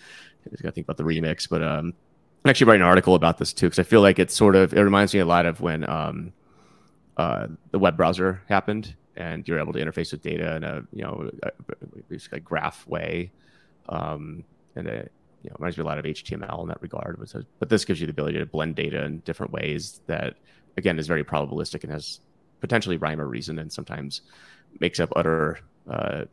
[0.46, 1.50] I just got to think about the remix.
[1.50, 1.94] But um,
[2.44, 4.74] I'm actually writing an article about this too because I feel like it's sort of
[4.74, 6.34] it reminds me a lot of when um,
[7.18, 11.04] uh, the web browser happened and you're able to interface with data in a you
[11.04, 11.32] know
[12.10, 13.32] basically a graph way.
[13.90, 14.44] Um,
[14.76, 15.12] and it
[15.46, 17.20] you know, reminds me a lot of HTML in that regard.
[17.60, 20.36] But this gives you the ability to blend data in different ways that
[20.76, 22.20] again is very probabilistic and has
[22.66, 24.22] potentially rhyme or reason and sometimes
[24.80, 26.26] makes up utter uh,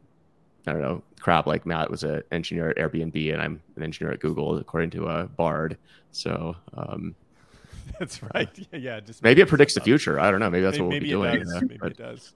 [0.67, 1.47] I don't know crap.
[1.47, 5.05] Like Matt was an engineer at Airbnb and I'm an engineer at Google, according to
[5.05, 5.79] a uh, Bard.
[6.11, 7.15] So um,
[7.99, 8.49] that's right.
[8.73, 9.01] Yeah, yeah.
[9.01, 10.21] Just maybe it predicts the future.
[10.21, 10.51] I don't know.
[10.51, 11.45] Maybe that's maybe, what we'll maybe be doing.
[11.45, 11.63] Does.
[11.63, 12.35] maybe but, it does.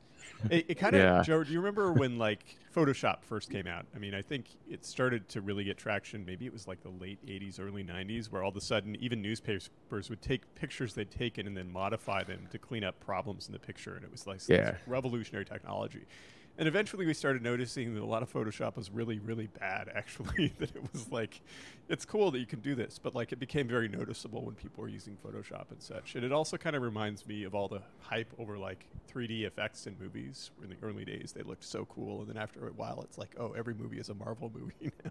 [0.51, 1.23] It, it kind of, yeah.
[1.23, 1.43] Joe.
[1.43, 3.87] Do you remember when like Photoshop first came out?
[3.95, 6.25] I mean, I think it started to really get traction.
[6.25, 9.23] Maybe it was like the late '80s, early '90s, where all of a sudden, even
[9.23, 13.53] newspapers would take pictures they'd taken and then modify them to clean up problems in
[13.53, 14.75] the picture, and it was like yeah.
[14.87, 16.07] revolutionary technology.
[16.59, 20.55] And eventually we started noticing that a lot of Photoshop was really, really bad, actually.
[20.59, 21.41] that it was like,
[21.89, 24.83] it's cool that you can do this, but like it became very noticeable when people
[24.83, 26.15] were using Photoshop and such.
[26.15, 29.87] And it also kind of reminds me of all the hype over like 3D effects
[29.87, 30.51] in movies.
[30.63, 32.21] In the early days, they looked so cool.
[32.21, 35.11] And then after a while, it's like, oh, every movie is a Marvel movie now.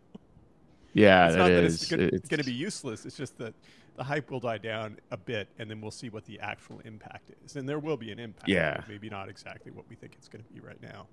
[0.93, 3.05] Yeah, it's not that it's going to be useless.
[3.05, 3.53] It's just that
[3.97, 7.31] the hype will die down a bit, and then we'll see what the actual impact
[7.43, 7.57] is.
[7.57, 8.47] And there will be an impact.
[8.47, 8.81] Yeah.
[8.87, 11.07] Maybe not exactly what we think it's going to be right now.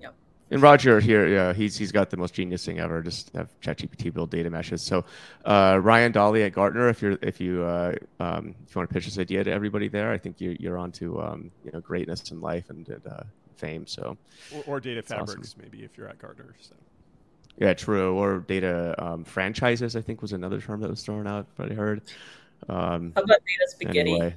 [0.00, 0.14] Yep.
[0.50, 3.02] And Roger here, yeah, he's he's got the most genius thing ever.
[3.02, 4.82] Just have ChatGPT build data meshes.
[4.82, 5.04] So,
[5.44, 8.94] uh, Ryan Dolley at Gartner, if you're if you uh, um, if you want to
[8.94, 11.80] pitch this idea to everybody there, I think you, you're on to um, you know
[11.80, 13.22] greatness in life and uh,
[13.56, 13.86] fame.
[13.86, 14.18] So,
[14.54, 15.60] or, or data fabrics, awesome.
[15.62, 16.54] maybe if you're at Gartner.
[16.60, 16.74] So.
[17.58, 18.14] Yeah, true.
[18.14, 21.46] Or data um, franchises, I think was another term that was thrown out.
[21.56, 22.02] But I heard.
[22.68, 24.00] Um, How about data spaghetti?
[24.00, 24.34] Anyway.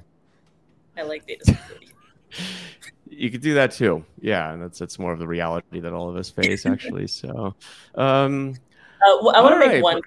[0.96, 1.92] I like data spaghetti.
[3.08, 4.04] You could do that too.
[4.20, 7.06] Yeah, and that's that's more of the reality that all of us face actually.
[7.16, 7.54] So,
[7.94, 8.54] um,
[9.06, 9.82] uh, well, I want to make right.
[9.82, 10.02] one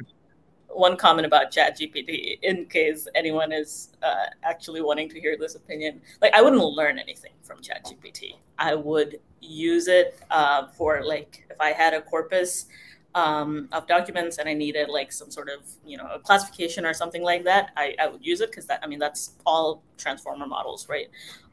[0.67, 6.01] one comment about ChatGPT in case anyone is uh, actually wanting to hear this opinion.
[6.21, 8.35] Like, I wouldn't learn anything from ChatGPT.
[8.57, 12.67] I would use it uh, for like if I had a corpus
[13.15, 16.93] um, of documents and I needed like some sort of you know a classification or
[16.93, 20.47] something like that, I, I would use it because that I mean that's all transformer
[20.47, 21.09] models, right?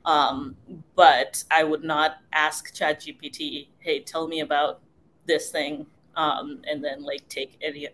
[0.06, 0.56] Um,
[0.94, 4.80] but I would not ask ChatGPT, hey, tell me about
[5.26, 7.88] this thing, um, and then like take any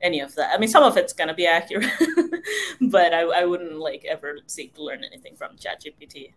[0.00, 0.54] any of that.
[0.54, 1.90] I mean, some of it's gonna be accurate,
[2.80, 6.32] but I, I wouldn't like ever seek to learn anything from ChatGPT.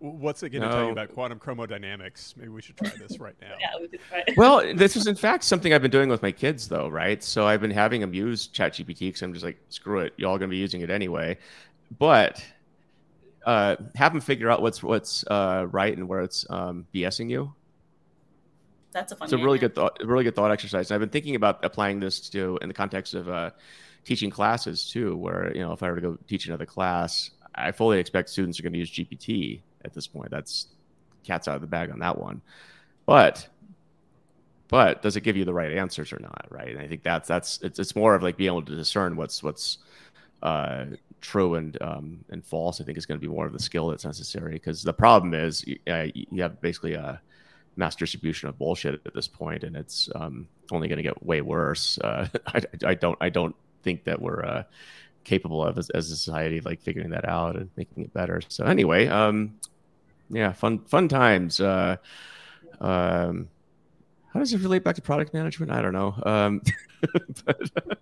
[0.00, 0.74] What's it going to no.
[0.74, 2.36] tell you about quantum chromodynamics?
[2.36, 3.54] Maybe we should try this right now.
[3.60, 4.24] yeah, we could try.
[4.36, 7.22] well, this is in fact something I've been doing with my kids, though, right?
[7.22, 10.50] So I've been having them use ChatGPT because I'm just like, screw it, y'all going
[10.50, 11.38] to be using it anyway.
[12.00, 12.44] But
[13.44, 17.52] uh, have them figure out what's what's uh, right and where it's um, BSing you.
[18.92, 19.26] That's a fun.
[19.26, 20.90] It's a really good thought, really good thought exercise.
[20.90, 23.50] And I've been thinking about applying this to in the context of uh,
[24.04, 27.72] teaching classes too, where you know if I were to go teach another class, I
[27.72, 30.30] fully expect students are going to use GPT at this point.
[30.30, 30.66] That's
[31.24, 32.42] cat's out of the bag on that one.
[33.06, 33.48] But
[34.68, 36.46] but does it give you the right answers or not?
[36.50, 36.68] Right.
[36.68, 39.42] And I think that's that's it's it's more of like being able to discern what's
[39.42, 39.78] what's
[40.42, 40.86] uh,
[41.22, 43.88] true and um, and false, I think is going to be more of the skill
[43.88, 44.52] that's necessary.
[44.52, 47.20] Because the problem is uh, you have basically a
[47.76, 51.40] mass distribution of bullshit at this point, and it's um, only going to get way
[51.40, 51.98] worse.
[51.98, 54.64] Uh, I, I, don't I don't think that we're uh,
[55.24, 58.42] capable of as, as, a society like figuring that out and making it better.
[58.48, 59.58] So anyway, um,
[60.28, 61.60] yeah, fun fun times.
[61.60, 61.96] Uh,
[62.80, 63.48] um,
[64.32, 65.70] how does it relate back to product management?
[65.70, 66.14] I don't know.
[66.24, 66.62] Um,
[67.44, 67.98] but,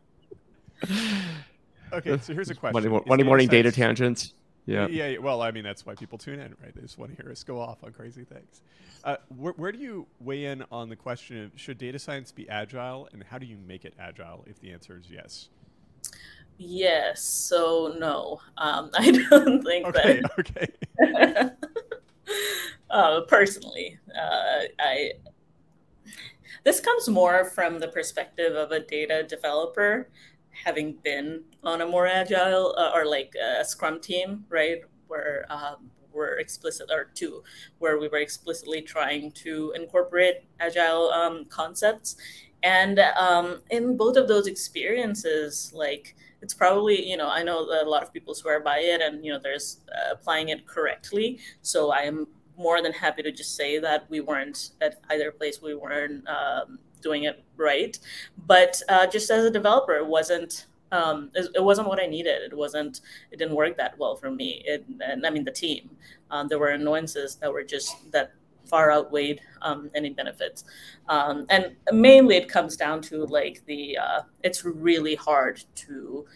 [1.93, 2.91] Okay, so here's a question.
[2.91, 4.35] Monday, Monday morning data tangents.
[4.67, 4.87] Yeah.
[4.87, 5.19] yeah.
[5.19, 6.75] Well, I mean, that's why people tune in, right?
[6.75, 8.63] They just want to hear us go off on crazy things.
[9.03, 12.49] Uh, where, where, do you weigh in on the question of should data science be
[12.49, 15.49] agile, and how do you make it agile if the answer is yes?
[16.59, 17.23] Yes.
[17.23, 20.31] So no, um, I don't think okay, that.
[20.39, 21.51] Okay.
[22.91, 25.13] uh, personally, uh, I.
[26.63, 30.11] This comes more from the perspective of a data developer
[30.51, 34.83] having been on a more agile uh, or like a scrum team, right?
[35.09, 37.43] Where um, we're explicit or two,
[37.79, 42.17] where we were explicitly trying to incorporate agile um, concepts.
[42.63, 47.89] And um, in both of those experiences, like it's probably, you know, I know a
[47.89, 51.39] lot of people swear by it and, you know, there's uh, applying it correctly.
[51.63, 52.27] So I am
[52.57, 56.79] more than happy to just say that we weren't at either place, we weren't um,
[57.01, 57.99] doing it right.
[58.47, 62.43] But uh, just as a developer, it wasn't um, it, wasn't what I needed.
[62.43, 63.01] It wasn't.
[63.31, 64.63] It didn't work that well for me.
[64.67, 65.91] It, and I mean the team.
[66.31, 68.33] Um, there were annoyances that were just that
[68.65, 70.65] far outweighed um, any benefits.
[71.09, 73.99] Um, and mainly, it comes down to like the.
[73.99, 76.27] Uh, it's really hard to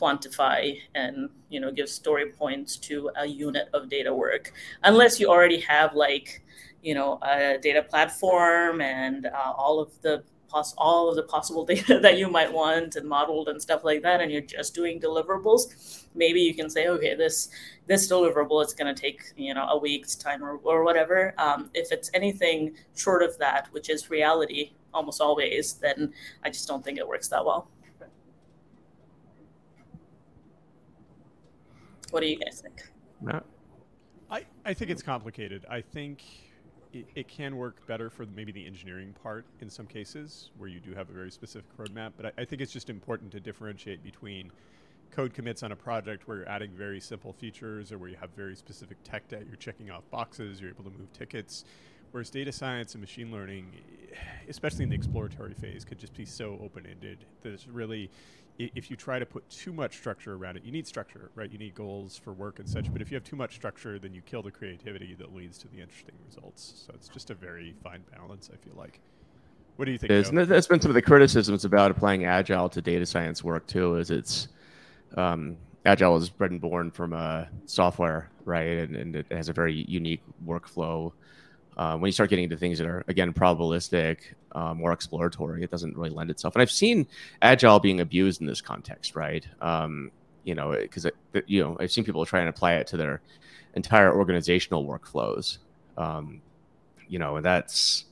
[0.00, 4.50] quantify and you know give story points to a unit of data work
[4.84, 6.42] unless you already have like
[6.82, 11.64] you know a data platform and uh, all of the pos- all of the possible
[11.74, 15.00] data that you might want and modeled and stuff like that and you're just doing
[15.00, 17.48] deliverables maybe you can say okay this
[17.86, 21.70] this deliverable is going to take you know a week's time or, or whatever um,
[21.74, 26.12] if it's anything short of that which is reality almost always then
[26.44, 27.68] i just don't think it works that well
[32.10, 33.42] what do you guys think no.
[34.30, 35.66] I, I think it's complicated.
[35.68, 36.22] I think
[36.92, 40.80] it, it, can work better for maybe the engineering part in some cases where you
[40.80, 42.12] do have a very specific roadmap.
[42.16, 44.50] But I, I, think it's just important to differentiate between
[45.10, 48.30] code commits on a project where you're adding very simple features or where you have
[48.30, 51.64] very specific tech debt, you're checking off boxes, you're able to move tickets.
[52.12, 53.72] Whereas data science and machine learning,
[54.48, 58.10] especially in the exploratory phase, could just be so open ended that it's really
[58.74, 61.50] if you try to put too much structure around it, you need structure, right?
[61.50, 62.92] You need goals for work and such.
[62.92, 65.68] But if you have too much structure, then you kill the creativity that leads to
[65.68, 66.84] the interesting results.
[66.86, 69.00] So it's just a very fine balance, I feel like.
[69.76, 70.10] What do you think?
[70.10, 73.96] Is, that's been some of the criticisms about applying agile to data science work too.
[73.96, 74.48] Is it's
[75.16, 75.56] um,
[75.86, 78.78] agile is bred and born from uh, software, right?
[78.78, 81.12] And, and, it has a very unique workflow.
[81.80, 84.18] Uh, when you start getting into things that are again probabilistic,
[84.52, 86.54] uh, more exploratory, it doesn't really lend itself.
[86.54, 87.06] And I've seen
[87.40, 89.48] agile being abused in this context, right?
[89.62, 90.10] Um,
[90.44, 91.06] you know, because
[91.46, 93.22] you know I've seen people try and apply it to their
[93.72, 95.56] entire organizational workflows.
[95.96, 96.42] Um,
[97.08, 98.04] you know, and that's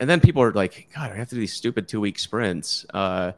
[0.00, 2.86] and then people are like, God, I have to do these stupid two week sprints
[2.92, 3.30] uh,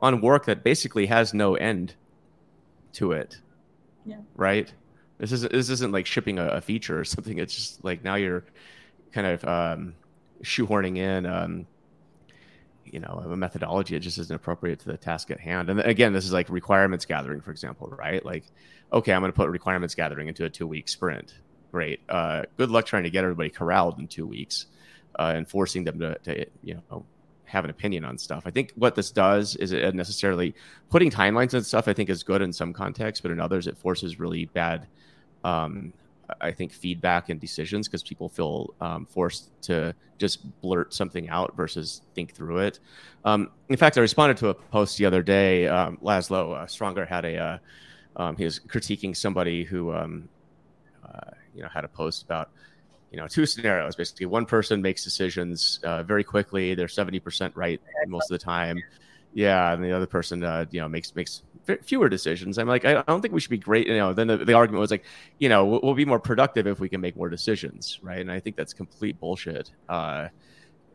[0.00, 1.96] on work that basically has no end
[2.92, 3.38] to it.
[4.06, 4.18] Yeah.
[4.36, 4.72] Right.
[5.18, 7.38] This isn't this isn't like shipping a, a feature or something.
[7.38, 8.44] It's just like now you're
[9.12, 9.94] kind of um,
[10.42, 11.66] shoehorning in, um,
[12.84, 15.70] you know, a methodology that just isn't appropriate to the task at hand.
[15.70, 18.24] And again, this is like requirements gathering, for example, right?
[18.24, 18.44] Like,
[18.92, 21.34] okay, I'm going to put requirements gathering into a two week sprint.
[21.70, 22.00] Great.
[22.08, 24.66] Uh, good luck trying to get everybody corralled in two weeks
[25.18, 27.04] uh, and forcing them to, to, you know,
[27.44, 28.44] have an opinion on stuff.
[28.46, 30.54] I think what this does is it necessarily
[30.88, 31.88] putting timelines and stuff.
[31.88, 34.86] I think is good in some contexts, but in others, it forces really bad
[35.44, 35.92] um,
[36.40, 41.56] I think feedback and decisions because people feel um, forced to just blurt something out
[41.56, 42.80] versus think through it.
[43.24, 45.66] Um, in fact, I responded to a post the other day.
[45.66, 47.58] Um, Laszlo uh, Sragner had a uh,
[48.16, 50.28] um, he was critiquing somebody who um,
[51.04, 52.50] uh, you know had a post about
[53.10, 54.26] you know two scenarios basically.
[54.26, 58.82] One person makes decisions uh, very quickly; they're seventy percent right most of the time.
[59.32, 61.42] Yeah, and the other person uh, you know makes makes
[61.82, 62.58] fewer decisions.
[62.58, 63.86] I'm like, I don't think we should be great.
[63.86, 65.04] You know, then the, the argument was like,
[65.38, 68.20] you know, we'll, we'll, be more productive if we can make more decisions, right?
[68.20, 69.70] And I think that's complete bullshit.
[69.88, 70.28] Uh,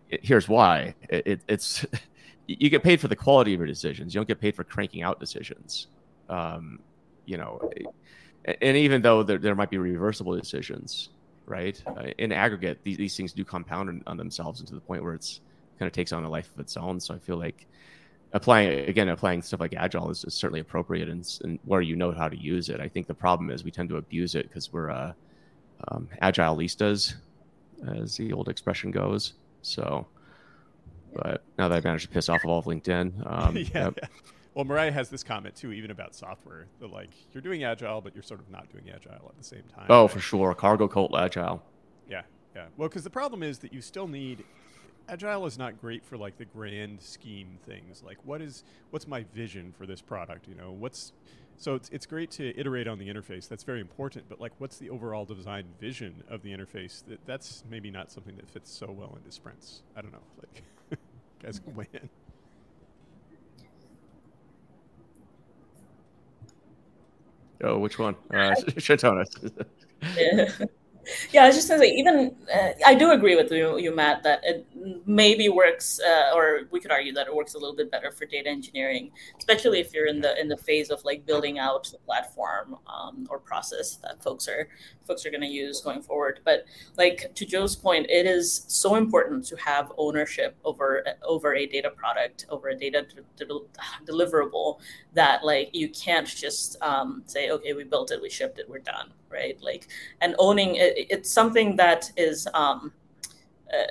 [0.09, 1.85] it, here's why: it, it, it's
[2.47, 4.13] you get paid for the quality of your decisions.
[4.13, 5.87] You don't get paid for cranking out decisions.
[6.29, 6.79] Um,
[7.25, 7.59] you know,
[8.45, 11.09] and even though there, there might be reversible decisions,
[11.45, 11.81] right?
[11.87, 15.41] Uh, in aggregate, these, these things do compound on, themselves into the point where it's
[15.79, 16.99] kind of takes on a life of its own.
[16.99, 17.67] So I feel like
[18.35, 22.11] applying again applying stuff like agile is, is certainly appropriate and, and, where you know
[22.11, 22.79] how to use it.
[22.79, 25.13] I think the problem is we tend to abuse it because we're uh,
[25.87, 27.15] um, agileistas
[27.87, 29.33] as the old expression goes.
[29.63, 30.05] So
[31.15, 33.93] but now that i've managed to piss off all of linkedin um, yeah, yep.
[34.01, 34.07] yeah,
[34.53, 38.13] well mariah has this comment too even about software that like you're doing agile but
[38.13, 40.11] you're sort of not doing agile at the same time oh right?
[40.11, 40.53] for sure.
[40.53, 41.63] Cargo cult agile.
[42.09, 42.21] Yeah
[42.55, 42.65] yeah.
[42.77, 44.43] Well because the problem is that you still need
[45.07, 48.03] agile is not great for like the grand scheme things.
[48.03, 50.71] Like what is what's my vision for this product you know?
[50.71, 51.13] What's
[51.57, 53.47] so it's, it's great to iterate on the interface.
[53.47, 57.03] That's very important but like what's the overall design vision of the interface?
[57.07, 59.81] That that's maybe not something that fits so well into sprints.
[59.95, 60.23] I don't know.
[60.39, 60.99] Like
[61.43, 62.09] guys can weigh in.
[67.63, 68.15] Oh which one?
[68.31, 69.51] Uh Shatonis.
[70.17, 70.49] yeah
[71.31, 74.23] yeah, I was just gonna say, even uh, I do agree with you, you Matt,
[74.23, 74.65] that it
[75.05, 78.25] maybe works, uh, or we could argue that it works a little bit better for
[78.25, 81.97] data engineering, especially if you're in the in the phase of like building out the
[81.99, 84.67] platform um, or process that folks are
[85.05, 86.39] folks are going to use going forward.
[86.43, 86.65] But
[86.97, 91.89] like to Joe's point, it is so important to have ownership over over a data
[91.89, 93.05] product, over a data
[93.37, 94.79] de- de- deliverable
[95.13, 98.79] that like you can't just um, say, okay, we built it, we shipped it, we're
[98.79, 99.57] done right?
[99.61, 99.87] Like,
[100.21, 102.93] and owning it, it's something that is, um,
[103.73, 103.83] uh,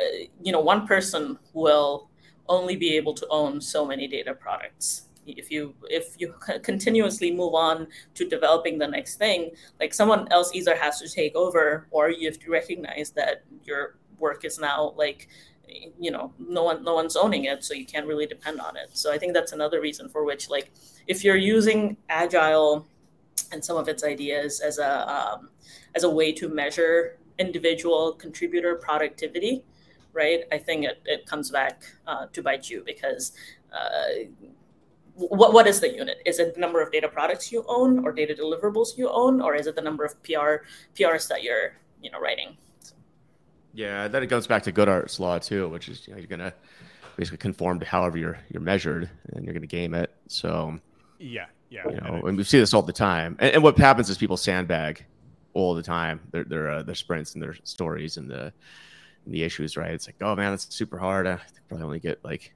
[0.42, 2.08] you know, one person will
[2.48, 5.08] only be able to own so many data products.
[5.26, 10.48] if you if you continuously move on to developing the next thing like someone else
[10.54, 14.92] either has to take over or you have to recognize that your work is now
[14.96, 15.28] like
[15.98, 18.90] you know no one no one's owning it so you can't really depend on it
[18.92, 20.70] so i think that's another reason for which like
[21.06, 22.86] if you're using agile
[23.52, 25.48] and some of its ideas as a um,
[25.94, 29.64] as a way to measure individual contributor productivity
[30.12, 33.32] right i think it, it comes back uh, to bite you because
[33.72, 34.24] uh,
[35.14, 36.18] what what is the unit?
[36.26, 39.54] Is it the number of data products you own or data deliverables you own, or
[39.54, 40.66] is it the number of PR
[40.96, 42.56] PRs that you're you know writing?
[42.80, 42.94] So.
[43.72, 46.52] Yeah, then it goes back to Goodhart's law too, which is you know, you're gonna
[47.16, 50.12] basically conform to however you're you're measured, and you're gonna game it.
[50.26, 50.78] So
[51.18, 53.36] yeah, yeah, you know, and we see this all the time.
[53.40, 55.04] And, and, what happens is people sandbag
[55.54, 58.52] all the time their their uh, their sprints and their stories and the
[59.24, 59.76] and the issues.
[59.76, 59.90] Right?
[59.90, 61.26] It's like, oh man, that's super hard.
[61.26, 62.54] I probably only get like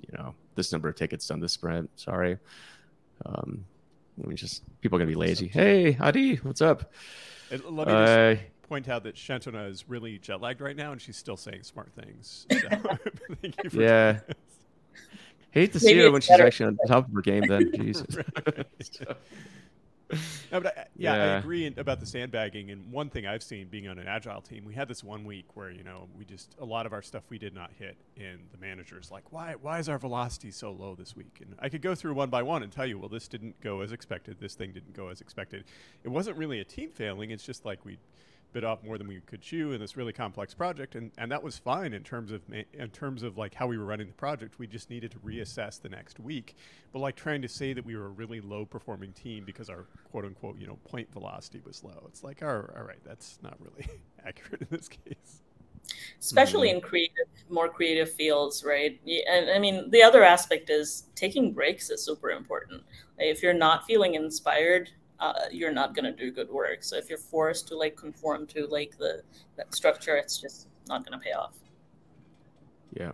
[0.00, 1.90] you know this number of tickets on this sprint.
[1.96, 2.38] Sorry.
[3.26, 3.64] Um,
[4.22, 5.48] I mean, just people are gonna be lazy.
[5.48, 6.92] Hey, Adi, what's up?
[7.50, 11.00] let me uh, just point out that Santona is really jet lagged right now, and
[11.00, 12.46] she's still saying smart things.
[12.48, 12.98] So
[13.80, 14.20] yeah.
[15.52, 17.44] Hate to see her when she's actually on top of her game.
[17.46, 18.16] Then Jesus.
[20.52, 22.70] no, but I, yeah, yeah, I agree about the sandbagging.
[22.70, 25.46] And one thing I've seen being on an agile team, we had this one week
[25.54, 28.40] where you know we just a lot of our stuff we did not hit, and
[28.50, 31.38] the managers like, why why is our velocity so low this week?
[31.40, 33.80] And I could go through one by one and tell you, well, this didn't go
[33.80, 34.38] as expected.
[34.40, 35.64] This thing didn't go as expected.
[36.04, 37.30] It wasn't really a team failing.
[37.30, 37.98] It's just like we
[38.52, 41.42] bit off more than we could chew in this really complex project, and, and that
[41.42, 44.58] was fine in terms of in terms of like how we were running the project.
[44.58, 46.56] We just needed to reassess the next week.
[46.92, 49.86] But like trying to say that we were a really low performing team because our
[50.10, 53.56] quote unquote you know point velocity was low, it's like all, all right, that's not
[53.60, 53.88] really
[54.26, 55.42] accurate in this case.
[56.20, 56.76] Especially mm-hmm.
[56.76, 59.00] in creative, more creative fields, right?
[59.28, 62.82] And I mean, the other aspect is taking breaks is super important.
[63.18, 64.90] If you're not feeling inspired,
[65.20, 66.82] uh, you're not going to do good work.
[66.82, 69.22] So if you're forced to like conform to like the
[69.56, 71.54] that structure, it's just not going to pay off.
[72.92, 73.12] Yeah.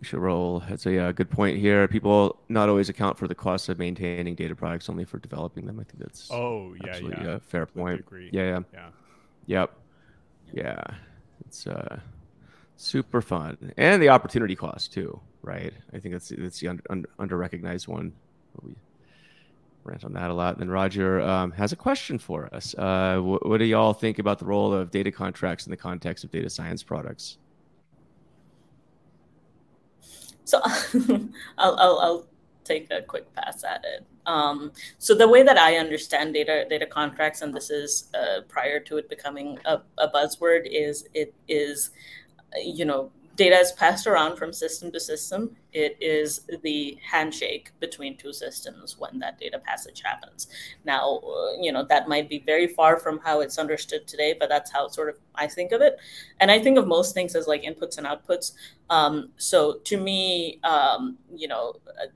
[0.00, 0.62] You should roll.
[0.68, 1.88] That's a uh, good point here.
[1.88, 5.80] People not always account for the cost of maintaining data products, only for developing them.
[5.80, 7.30] I think that's oh yeah, yeah.
[7.36, 8.04] a fair point.
[8.30, 8.88] Yeah, yeah, yeah,
[9.46, 9.72] yep,
[10.52, 10.82] yeah.
[11.46, 11.98] It's uh,
[12.76, 15.72] super fun, and the opportunity cost too, right?
[15.94, 18.12] I think that's that's the under, under, under recognized one.
[18.60, 18.74] We
[19.86, 20.54] rant on that a lot.
[20.54, 22.74] And then Roger um, has a question for us.
[22.76, 26.24] Uh, wh- what do y'all think about the role of data contracts in the context
[26.24, 27.38] of data science products?
[30.44, 30.60] So
[31.58, 32.26] I'll, I'll, I'll,
[32.64, 34.04] take a quick pass at it.
[34.26, 38.80] Um, so the way that I understand data data contracts, and this is uh, prior
[38.80, 41.90] to it becoming a, a buzzword, is it is
[42.60, 45.54] you know data is passed around from system to system.
[45.72, 50.48] It is the handshake between two systems when that data passage happens.
[50.84, 54.48] Now, uh, you know, that might be very far from how it's understood today, but
[54.48, 55.98] that's how sort of I think of it.
[56.40, 58.52] And I think of most things as like inputs and outputs.
[58.90, 62.06] Um, so to me, um, you know, uh,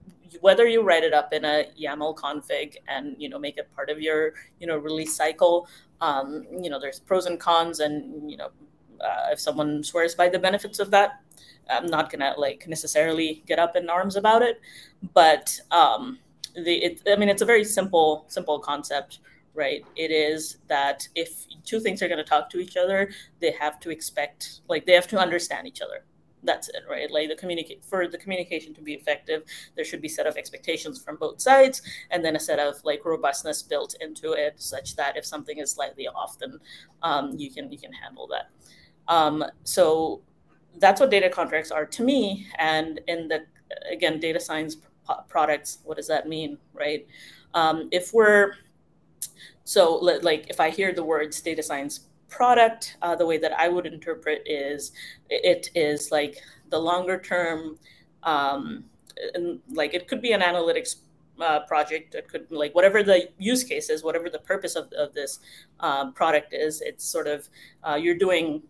[0.40, 3.90] whether you write it up in a YAML config and you know make it part
[3.90, 5.68] of your you know release cycle,
[6.00, 8.50] um, you know, there's pros and cons, and you know
[9.04, 11.20] uh, if someone swears by the benefits of that,
[11.70, 14.60] I'm not gonna like necessarily get up in arms about it.
[15.14, 16.18] But um,
[16.54, 19.20] the it, I mean, it's a very simple simple concept,
[19.54, 19.84] right?
[19.96, 23.90] It is that if two things are gonna talk to each other, they have to
[23.90, 26.04] expect like they have to understand each other.
[26.42, 27.10] That's it, right?
[27.10, 29.42] Like the communicate for the communication to be effective,
[29.76, 33.04] there should be set of expectations from both sides, and then a set of like
[33.04, 36.58] robustness built into it, such that if something is slightly off, then
[37.02, 38.50] um, you can you can handle that.
[39.10, 40.22] Um, so
[40.78, 42.46] that's what data contracts are to me.
[42.58, 43.44] And in the,
[43.90, 44.76] again, data science
[45.28, 47.06] products, what does that mean, right?
[47.52, 48.54] Um, if we're,
[49.64, 53.68] so like if I hear the words data science product, uh, the way that I
[53.68, 54.92] would interpret is
[55.28, 56.38] it is like
[56.70, 57.78] the longer term,
[58.22, 58.84] um,
[59.72, 60.96] like it could be an analytics
[61.40, 62.14] uh, project.
[62.14, 65.40] It could like whatever the use case is, whatever the purpose of, of this
[65.80, 66.80] um, product is.
[66.80, 67.48] It's sort of
[67.82, 68.62] uh, you're doing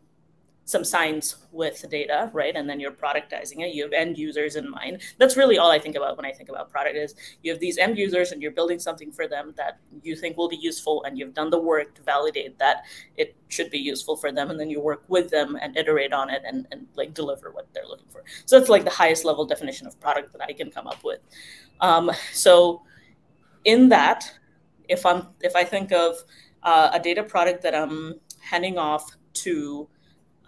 [0.71, 2.55] some science with data, right?
[2.55, 3.75] And then you're productizing it.
[3.75, 5.03] You have end users in mind.
[5.18, 7.77] That's really all I think about when I think about product is you have these
[7.77, 11.18] end users and you're building something for them that you think will be useful and
[11.18, 12.85] you've done the work to validate that
[13.16, 14.49] it should be useful for them.
[14.51, 17.66] And then you work with them and iterate on it and, and like deliver what
[17.75, 18.23] they're looking for.
[18.47, 21.18] So it's like the highest level definition of product that I can come up with.
[21.81, 22.83] Um, so
[23.64, 24.33] in that,
[24.89, 26.16] if I'm if I think of
[26.62, 29.89] uh, a data product that I'm handing off to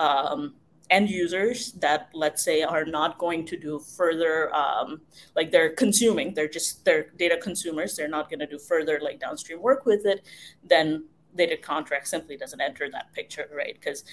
[0.02, 0.54] um,
[0.90, 5.00] end users that let's say are not going to do further um,
[5.36, 9.18] like they're consuming they're just they're data consumers they're not going to do further like
[9.18, 10.26] downstream work with it
[10.64, 13.74] then data contract simply doesn't enter that picture right?
[13.80, 14.04] Because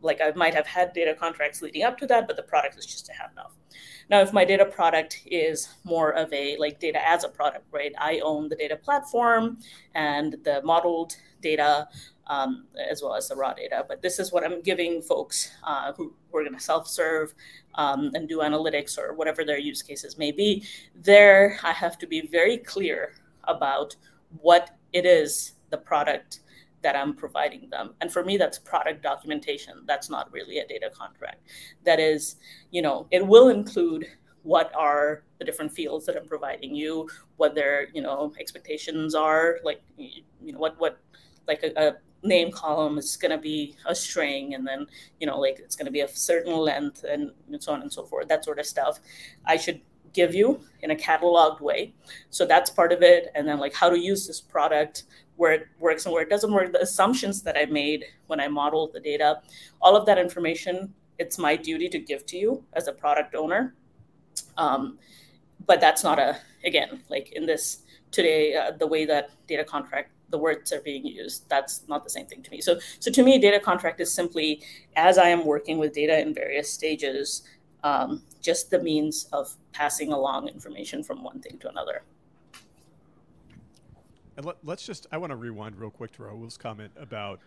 [0.00, 2.86] like i might have had data contracts leading up to that but the product is
[2.86, 3.52] just a handoff
[4.08, 7.92] now if my data product is more of a like data as a product right?
[7.98, 9.58] I own the data platform
[9.94, 11.88] and the modeled data
[12.26, 13.84] um, as well as the raw data.
[13.86, 17.34] But this is what I'm giving folks uh, who, who, are going to self-serve
[17.74, 20.64] um, and do analytics or whatever their use cases may be.
[20.94, 23.14] There, I have to be very clear
[23.44, 23.96] about
[24.40, 26.40] what it is the product
[26.82, 27.94] that I'm providing them.
[28.00, 29.84] And for me, that's product documentation.
[29.86, 31.48] That's not really a data contract.
[31.84, 32.36] That is,
[32.70, 34.06] you know, it will include
[34.42, 39.58] what are the different fields that I'm providing you, what their, you know, expectations are,
[39.64, 40.98] like, you know, what what
[41.48, 44.86] like a, a name column is going to be a string and then
[45.20, 48.04] you know like it's going to be a certain length and so on and so
[48.04, 49.00] forth that sort of stuff.
[49.44, 49.80] I should
[50.12, 51.92] give you in a cataloged way.
[52.30, 53.28] So that's part of it.
[53.34, 55.04] And then like how to use this product
[55.36, 58.46] where it works and where it doesn't work the assumptions that i made when i
[58.46, 59.40] modeled the data
[59.82, 63.74] all of that information it's my duty to give to you as a product owner.
[64.56, 64.98] Um,
[65.66, 70.10] but that's not a again like in this today uh, the way that data contract
[70.30, 71.48] the words are being used.
[71.48, 72.60] That's not the same thing to me.
[72.60, 74.62] So, so to me, data contract is simply
[74.96, 77.42] as I am working with data in various stages,
[77.82, 82.02] um, just the means of passing along information from one thing to another.
[84.36, 87.40] And let, us just, I want to rewind real quick to Rahul's comment about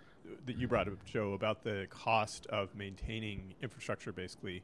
[0.45, 4.63] that you brought up, Joe, about the cost of maintaining infrastructure, basically.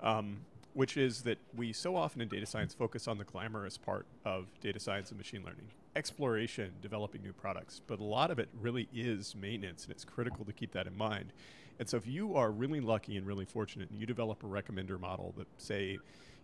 [0.00, 0.38] Um,
[0.74, 4.46] which is that we so often in data science focus on the glamorous part of
[4.60, 5.66] data science and machine learning
[5.98, 10.44] exploration, developing new products, but a lot of it really is maintenance, and it's critical
[10.44, 11.32] to keep that in mind.
[11.80, 14.98] And so, if you are really lucky and really fortunate, and you develop a recommender
[14.98, 15.98] model that, say,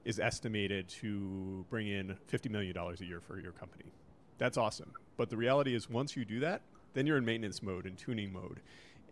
[0.04, 3.92] is estimated to bring in $50 million a year for your company,
[4.38, 4.92] that's awesome.
[5.16, 6.60] But the reality is, once you do that,
[6.94, 8.60] then you're in maintenance mode and tuning mode.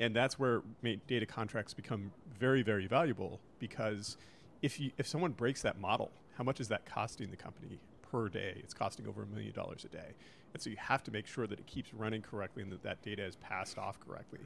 [0.00, 0.62] And that's where
[1.06, 4.16] data contracts become very, very valuable because
[4.62, 7.78] if you if someone breaks that model, how much is that costing the company
[8.12, 8.54] per day?
[8.58, 10.12] It's costing over a million dollars a day.
[10.52, 13.02] And so you have to make sure that it keeps running correctly and that that
[13.02, 14.40] data is passed off correctly.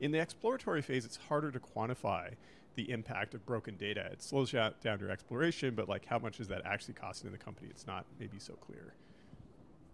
[0.00, 2.30] In the exploratory phase, it's harder to quantify
[2.74, 4.08] the impact of broken data.
[4.12, 7.32] It slows you down your exploration, but like how much is that actually costing in
[7.32, 7.68] the company?
[7.70, 8.94] It's not maybe so clear.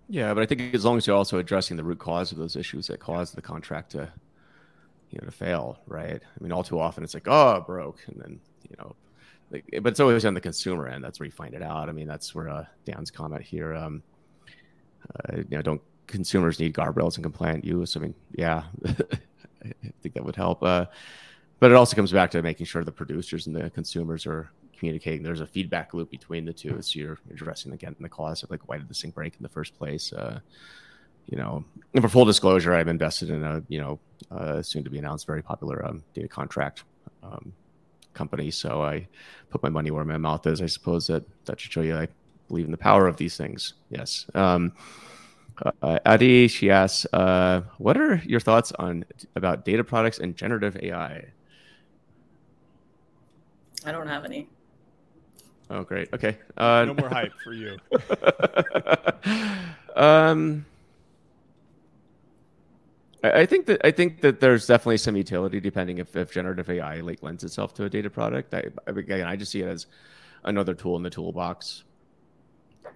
[0.08, 2.56] Yeah, but I think as long as you're also addressing the root cause of those
[2.56, 4.10] issues that caused the contract to,
[5.10, 6.22] you know, to fail, right?
[6.22, 8.96] I mean, all too often it's like, oh, broke, and then you know,
[9.50, 11.02] like, but it's always on the consumer end.
[11.02, 11.88] That's where you find it out.
[11.88, 13.74] I mean, that's where uh, Dan's comment here.
[13.74, 14.02] Um,
[15.14, 17.96] uh, you know, don't consumers need guardrails and compliant use?
[17.96, 19.72] I mean, yeah, I
[20.02, 20.62] think that would help.
[20.62, 20.86] Uh,
[21.60, 25.22] but it also comes back to making sure the producers and the consumers are communicating.
[25.22, 28.68] There's a feedback loop between the two, so you're addressing again the cause of like
[28.68, 30.12] why did this thing break in the first place.
[30.12, 30.40] Uh,
[31.26, 33.98] you know, and for full disclosure, I'm invested in a you know
[34.30, 36.84] uh, soon to be announced very popular um, data contract
[37.22, 37.52] um,
[38.18, 38.50] company.
[38.50, 39.06] So I
[39.50, 40.60] put my money where my mouth is.
[40.60, 42.08] I suppose that that should show you I
[42.48, 43.74] believe in the power of these things.
[43.90, 44.26] Yes.
[44.34, 44.72] Um,
[45.82, 49.04] uh, Adi, she asks, uh, what are your thoughts on
[49.36, 51.24] about data products and generative AI?
[53.84, 54.48] I don't have any.
[55.70, 56.08] Oh, great.
[56.14, 56.38] Okay.
[56.56, 57.76] Uh, no more hype for you.
[59.96, 60.64] um,
[63.22, 67.00] I think that I think that there's definitely some utility depending if, if generative AI
[67.00, 68.54] like lends itself to a data product.
[68.54, 69.86] I, again, I just see it as
[70.44, 71.82] another tool in the toolbox.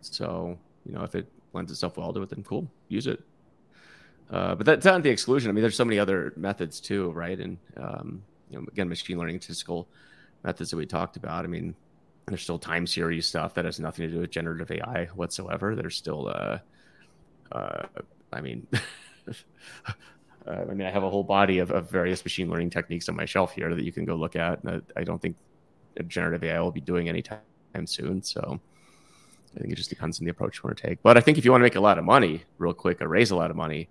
[0.01, 3.21] So you know, if it lends itself well to it, then cool, use it.
[4.31, 5.51] Uh, but that's not the exclusion.
[5.51, 7.39] I mean, there's so many other methods too, right?
[7.39, 9.89] And um, you know, again, machine learning, statistical
[10.45, 11.45] methods that we talked about.
[11.45, 11.75] I mean,
[12.27, 15.75] there's still time series stuff that has nothing to do with generative AI whatsoever.
[15.75, 16.59] There's still, uh,
[17.51, 17.87] uh,
[18.33, 18.69] I mean.
[20.45, 23.15] Uh, I mean, I have a whole body of, of, various machine learning techniques on
[23.15, 24.61] my shelf here that you can go look at.
[24.65, 25.37] And I don't think
[26.09, 27.41] generative AI will be doing anytime
[27.85, 28.23] soon.
[28.23, 28.61] So
[29.57, 31.03] I think it just depends on the approach you want to take.
[31.03, 33.09] But I think if you want to make a lot of money real quick or
[33.09, 33.89] raise a lot of money,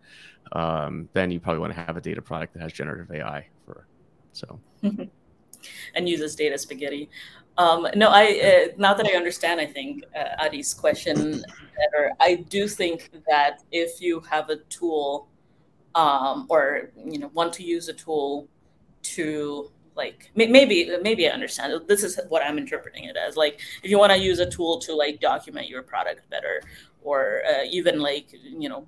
[0.54, 3.86] um, then you probably want to have a data product that has generative AI for
[4.34, 4.60] so.
[4.82, 7.10] and uses data spaghetti.
[7.58, 8.26] Um, no, I
[8.72, 11.44] uh, now that I understand, I think uh, Adi's question
[11.78, 12.12] better.
[12.20, 15.28] I do think that if you have a tool
[15.96, 18.48] um, or you know want to use a tool
[19.04, 23.92] to like maybe maybe I understand this is what I'm interpreting it as like if
[23.92, 26.62] you want to use a tool to like document your product better
[27.04, 28.88] or uh, even like you know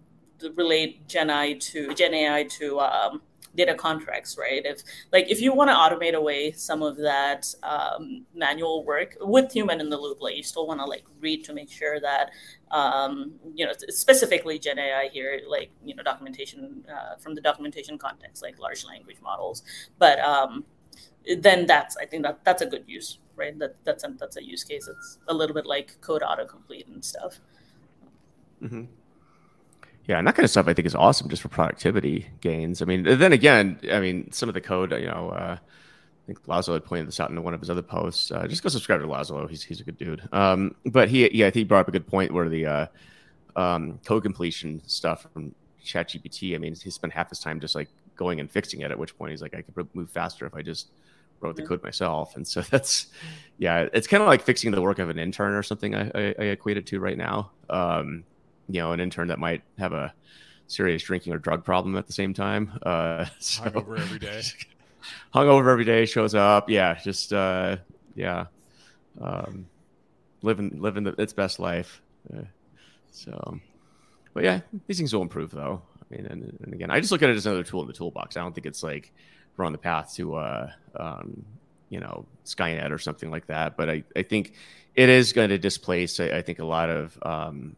[0.55, 3.21] relate Gen AI to Gen AI to um,
[3.55, 4.61] data contracts, right?
[4.65, 4.81] If
[5.11, 9.79] like if you want to automate away some of that um, manual work with human
[9.79, 12.31] in the loop, like you still want to like read to make sure that
[12.71, 17.97] um, you know specifically Gen AI here, like you know documentation uh, from the documentation
[17.97, 19.63] context, like large language models,
[19.99, 20.65] but um,
[21.39, 23.57] then that's I think that that's a good use, right?
[23.59, 24.87] That that's a, that's a use case.
[24.87, 27.39] It's a little bit like code autocomplete and stuff.
[28.61, 28.83] Mm-hmm.
[30.05, 32.81] Yeah, and that kind of stuff I think is awesome just for productivity gains.
[32.81, 36.45] I mean, then again, I mean, some of the code, you know, uh, I think
[36.45, 38.31] Laszlo had pointed this out in one of his other posts.
[38.31, 40.27] Uh, just go subscribe to Laszlo; he's he's a good dude.
[40.31, 42.85] Um, but he, yeah, I think he brought up a good point where the uh,
[43.55, 46.55] um, code completion stuff from ChatGPT.
[46.55, 48.91] I mean, he spent half his time just like going and fixing it.
[48.91, 50.87] At which point he's like, I could move faster if I just
[51.39, 52.35] wrote the code myself.
[52.35, 53.07] And so that's,
[53.57, 55.95] yeah, it's kind of like fixing the work of an intern or something.
[55.95, 57.51] I, I, I equate it to right now.
[57.69, 58.23] Um,
[58.69, 60.13] you know, an intern that might have a
[60.67, 62.79] serious drinking or drug problem at the same time.
[62.83, 64.41] Uh, so, hungover every day.
[65.33, 66.69] hungover every day shows up.
[66.69, 67.77] Yeah, just uh,
[68.15, 68.45] yeah,
[69.21, 69.67] um,
[70.41, 72.01] living living the, its best life.
[72.33, 72.43] Uh,
[73.11, 73.59] so,
[74.33, 75.81] but yeah, these things will improve though.
[76.01, 77.93] I mean, and, and, again, I just look at it as another tool in the
[77.93, 78.37] toolbox.
[78.37, 79.11] I don't think it's like
[79.57, 81.45] we're on the path to uh, um,
[81.89, 83.77] you know Skynet or something like that.
[83.77, 84.53] But I, I think
[84.95, 86.19] it is going to displace.
[86.19, 87.75] I, I think a lot of um,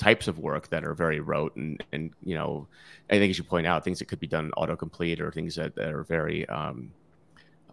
[0.00, 2.66] types of work that are very rote and and you know
[3.10, 5.74] I think as you point out things that could be done autocomplete or things that,
[5.76, 6.90] that are very um,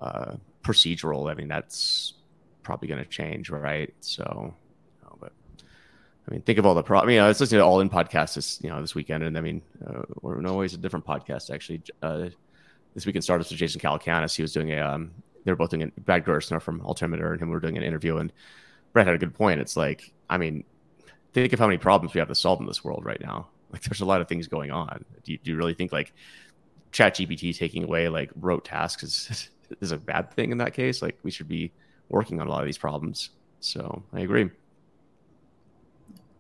[0.02, 1.32] uh, procedural.
[1.32, 2.14] I mean that's
[2.64, 3.94] probably going to change, right?
[4.02, 4.54] So,
[5.22, 5.32] but
[6.28, 7.00] I mean, think of all the pro.
[7.00, 9.38] I mean, I was listening to All In podcast this you know this weekend, and
[9.38, 9.62] I mean,
[10.22, 11.82] we're always a different podcast actually.
[12.04, 12.30] Uh,
[12.94, 14.36] This Week in Startups with Jason Calacanis.
[14.36, 15.12] He was doing a um,
[15.46, 18.18] they were both doing a Brad Gerstner from Altimeter and him were doing an interview,
[18.18, 18.34] and
[18.92, 19.62] Brad had a good point.
[19.62, 20.66] It's like, I mean,
[21.42, 23.48] think of how many problems we have to solve in this world right now.
[23.70, 25.04] Like there's a lot of things going on.
[25.24, 26.14] Do you, do you really think like
[26.94, 29.50] chat GPT taking away like rote tasks is,
[29.82, 31.02] is a bad thing in that case?
[31.02, 31.74] Like we should be
[32.08, 33.32] working on a lot of these problems.
[33.60, 34.50] So I agree.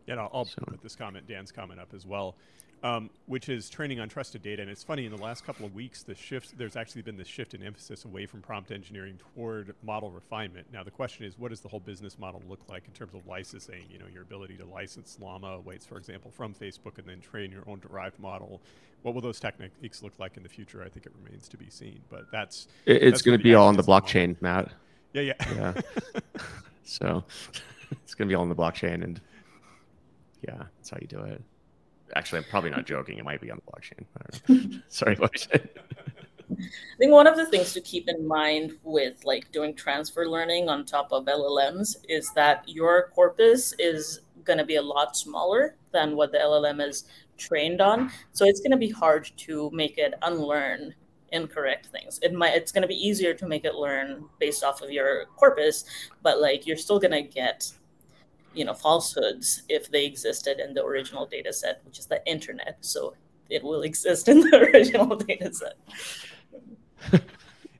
[0.05, 0.61] Yeah, I'll, I'll so.
[0.65, 2.35] put this comment, Dan's comment up as well
[2.83, 4.61] um, which is training on trusted data.
[4.61, 7.27] And it's funny, in the last couple of weeks, the shift there's actually been this
[7.27, 10.67] shift in emphasis away from prompt engineering toward model refinement.
[10.71, 13.25] Now, the question is, what does the whole business model look like in terms of
[13.27, 13.83] licensing?
[13.89, 17.51] You know, your ability to license Llama weights, for example, from Facebook, and then train
[17.51, 18.61] your own derived model.
[19.01, 20.83] What will those techniques look like in the future?
[20.83, 22.01] I think it remains to be seen.
[22.09, 24.69] But that's it's going to be all on the blockchain, model.
[24.69, 24.71] Matt.
[25.13, 25.81] Yeah, yeah, yeah.
[26.83, 27.23] so
[27.91, 29.19] it's going to be all on the blockchain, and
[30.47, 31.41] yeah, that's how you do it.
[32.15, 33.17] Actually, I'm probably not joking.
[33.17, 34.81] It might be on the blockchain.
[34.87, 35.67] Sorry, blockchain.
[36.49, 40.69] I think one of the things to keep in mind with like doing transfer learning
[40.69, 45.75] on top of LLMs is that your corpus is going to be a lot smaller
[45.91, 47.03] than what the LLM is
[47.37, 48.11] trained on.
[48.31, 50.95] So it's going to be hard to make it unlearn
[51.31, 52.19] incorrect things.
[52.23, 55.25] It might it's going to be easier to make it learn based off of your
[55.35, 55.85] corpus,
[56.23, 57.69] but like you're still going to get
[58.57, 62.77] you know falsehoods if they existed in the original data set which is the internet
[62.81, 63.13] so
[63.49, 65.77] it will exist in the original data set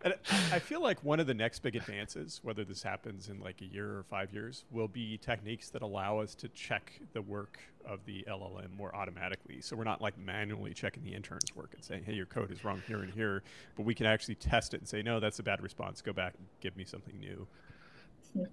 [0.03, 0.13] and
[0.51, 3.65] I feel like one of the next big advances, whether this happens in like a
[3.65, 7.99] year or five years, will be techniques that allow us to check the work of
[8.05, 9.61] the LLM more automatically.
[9.61, 12.63] So we're not like manually checking the intern's work and saying, hey, your code is
[12.63, 13.43] wrong here and here,
[13.75, 16.01] but we can actually test it and say, no, that's a bad response.
[16.01, 17.47] Go back and give me something new.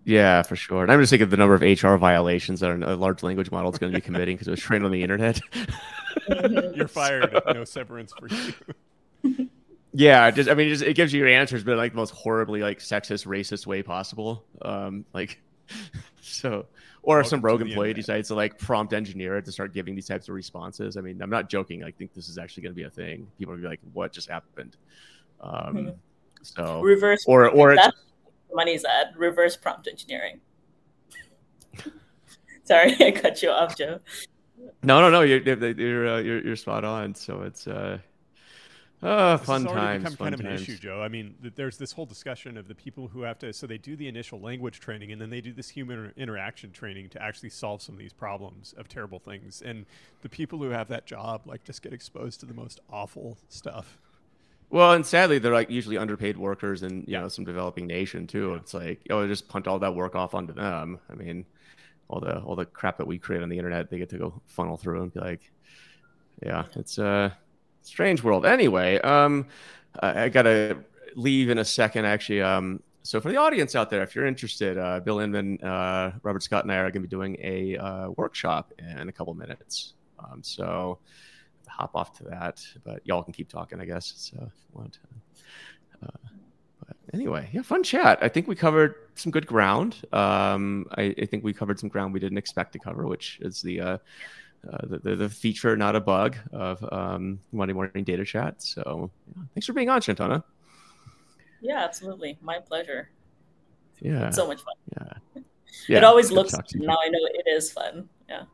[0.05, 0.83] Yeah, for sure.
[0.83, 3.73] And I'm just thinking of the number of HR violations that a large language model
[3.73, 5.41] is going to be committing because it was trained on the internet.
[6.75, 7.41] You're fired.
[7.53, 9.49] No severance for you.
[9.93, 12.63] yeah, just I mean, just, it gives you your answers, but like the most horribly
[12.63, 14.45] like sexist, racist way possible.
[14.63, 15.41] Um, like
[16.21, 16.67] so,
[17.03, 17.97] or if some rogue employee internet.
[18.07, 20.97] decides to like prompt engineer it to start giving these types of responses.
[20.97, 21.85] I mean, I'm not joking.
[21.85, 23.27] I think this is actually going to be a thing.
[23.39, 24.77] People are gonna be like, "What just happened?"
[25.41, 25.91] Um, mm-hmm.
[26.43, 27.89] So reverse or or it's
[28.55, 30.41] money's at reverse prompt engineering.
[32.65, 34.01] Sorry, I cut you off, Joe.
[34.83, 35.23] No, no, no.
[35.23, 37.15] You're you're uh, you're, you're spot on.
[37.15, 37.99] So it's uh,
[39.03, 40.05] oh, this fun times.
[40.05, 40.41] Become fun kind times.
[40.41, 41.03] of an issue, Joe.
[41.03, 43.53] I mean, there's this whole discussion of the people who have to.
[43.53, 47.11] So they do the initial language training, and then they do this human interaction training
[47.11, 49.63] to actually solve some of these problems of terrible things.
[49.65, 49.87] And
[50.23, 53.99] the people who have that job like just get exposed to the most awful stuff.
[54.75, 58.51] Well, and sadly, they're like usually underpaid workers in you know some developing nation too.
[58.51, 58.57] Yeah.
[58.57, 60.99] It's like oh, just punt all that work off onto them.
[61.09, 61.47] I mean,
[62.09, 64.43] all the all the crap that we create on the internet, they get to go
[64.47, 65.53] funnel through and be like,
[66.43, 67.39] yeah, it's a
[67.83, 68.45] strange world.
[68.45, 69.47] Anyway, um,
[70.01, 70.79] I, I gotta
[71.15, 72.05] leave in a second.
[72.05, 76.19] Actually, um, so for the audience out there, if you're interested, uh, Bill Inmon, uh,
[76.25, 79.35] Robert Scott, and I are going to be doing a uh, workshop in a couple
[79.35, 79.93] minutes.
[80.19, 80.99] Um, so
[81.77, 84.13] hop off to that, but y'all can keep talking, I guess.
[84.17, 84.99] So, if you want.
[86.03, 86.29] Uh,
[86.87, 88.19] but anyway, yeah, fun chat.
[88.23, 89.97] I think we covered some good ground.
[90.13, 93.63] Um, I, I, think we covered some ground we didn't expect to cover, which is
[93.63, 93.99] the uh,
[94.71, 98.63] uh, the, the, the, feature, not a bug, of um, Monday morning data chat.
[98.63, 100.43] So, yeah, thanks for being on, Santona.
[101.61, 103.11] Yeah, absolutely, my pleasure.
[104.01, 104.75] Yeah, it's so much fun.
[104.97, 105.43] Yeah,
[105.89, 106.55] yeah it always looks.
[106.75, 108.09] Now I know it is fun.
[108.29, 108.45] Yeah.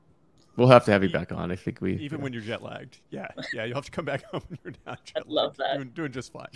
[0.61, 1.51] We'll have to have you back on.
[1.51, 2.23] I think we even yeah.
[2.23, 2.99] when you're jet lagged.
[3.09, 5.31] Yeah, yeah, you'll have to come back home when you're not jet lagged.
[5.31, 5.77] love that.
[5.77, 6.49] Doing, doing just fine.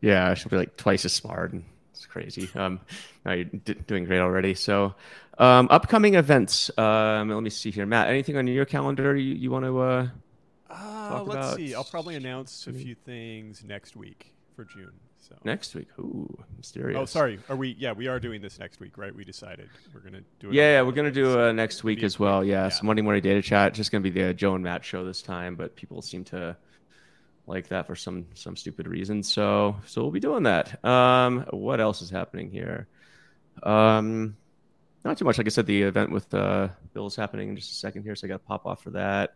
[0.00, 2.50] yeah, I should be like twice as smart, and it's crazy.
[2.56, 2.80] Um,
[3.24, 4.52] no, you're d- doing great already.
[4.54, 4.96] So,
[5.38, 6.76] um, upcoming events.
[6.76, 8.08] Um, let me see here, Matt.
[8.08, 10.08] Anything on your calendar you, you want to uh,
[10.68, 11.56] uh let's about?
[11.56, 11.76] see.
[11.76, 14.90] I'll probably announce a few things next week for June.
[15.28, 16.98] So next week, ooh, mysterious.
[16.98, 17.38] Oh, sorry.
[17.50, 17.76] Are we?
[17.78, 19.14] Yeah, we are doing this next week, right?
[19.14, 20.54] We decided we're gonna do it.
[20.54, 22.42] Yeah, yeah, we're gonna do uh, next week as well.
[22.42, 22.68] Yeah, yeah.
[22.70, 23.74] so Monday morning data chat.
[23.74, 26.56] Just gonna be the Joe and Matt show this time, but people seem to
[27.46, 29.22] like that for some some stupid reason.
[29.22, 30.82] So so we'll be doing that.
[30.82, 32.88] Um, what else is happening here?
[33.62, 34.36] Um,
[35.04, 35.36] not too much.
[35.36, 38.16] Like I said, the event with uh, Bill is happening in just a second here,
[38.16, 39.34] so I got to pop off for that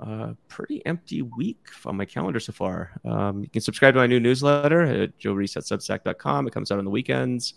[0.00, 2.92] uh, pretty empty week on my calendar so far.
[3.04, 6.46] Um, you can subscribe to my new newsletter at joereis.substack.com.
[6.46, 7.54] It comes out on the weekends.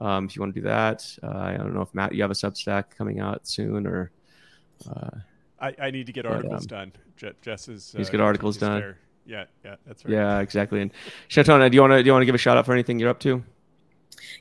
[0.00, 2.30] Um, if you want to do that, uh, I don't know if Matt, you have
[2.30, 4.10] a Substack coming out soon or.
[4.88, 5.10] Uh,
[5.58, 7.34] I, I need to get articles but, um, done.
[7.40, 7.94] Jess is.
[7.98, 8.80] Uh, get articles done.
[8.80, 8.98] There.
[9.24, 10.12] Yeah, yeah, that's right.
[10.12, 10.82] Yeah, exactly.
[10.82, 10.92] And
[11.30, 12.98] Santona, do you want to do you want to give a shout out for anything
[12.98, 13.42] you're up to?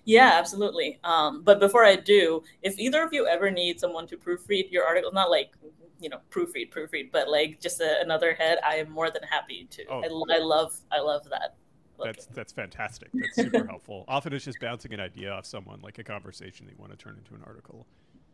[0.03, 0.99] Yeah, absolutely.
[1.03, 4.85] Um, but before I do, if either of you ever need someone to proofread your
[4.85, 5.51] article, not like
[5.99, 9.67] you know proofread proofread but like just a, another head i am more than happy
[9.71, 9.85] to.
[9.89, 10.01] Oh.
[10.01, 11.55] I, I love i love that.
[12.03, 13.09] That's that's fantastic.
[13.13, 14.05] That's super helpful.
[14.07, 16.97] Often it's just bouncing an idea off someone like a conversation that you want to
[16.97, 17.85] turn into an article.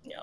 [0.03, 0.21] Yeah.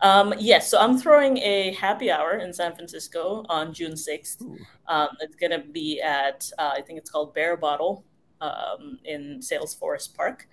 [0.00, 4.42] Um, yes, so I'm throwing a happy hour in San Francisco on June 6th.
[4.86, 8.04] Um, it's going to be at, uh, I think it's called Bear Bottle
[8.40, 10.48] um, in Salesforce Park.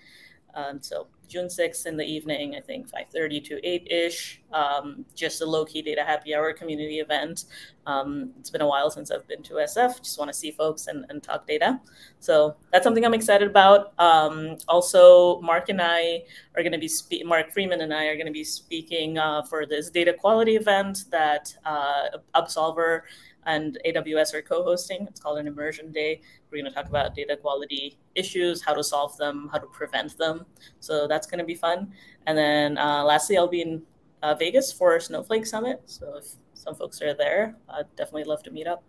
[0.56, 4.42] Um, so June 6th in the evening, I think 5:30 to 8-ish.
[4.52, 7.46] Um, just a low-key data happy hour community event.
[7.86, 10.02] Um, it's been a while since I've been to SF.
[10.04, 11.80] Just want to see folks and, and talk data.
[12.20, 13.94] So that's something I'm excited about.
[13.98, 16.24] Um, also, Mark and I
[16.56, 19.44] are going to be spe- Mark Freeman and I are going to be speaking uh,
[19.44, 23.04] for this data quality event that uh, Upsolver
[23.46, 25.08] and AWS are co-hosting.
[25.10, 26.22] It's called an immersion day.
[26.52, 30.18] We're going to talk about data quality issues, how to solve them, how to prevent
[30.18, 30.46] them.
[30.80, 31.94] So that's going to be fun.
[32.28, 33.82] And then uh, lastly, I'll be in
[34.22, 35.82] uh, Vegas for Snowflake Summit.
[35.86, 38.84] So if some folks are there, I'd definitely love to meet up.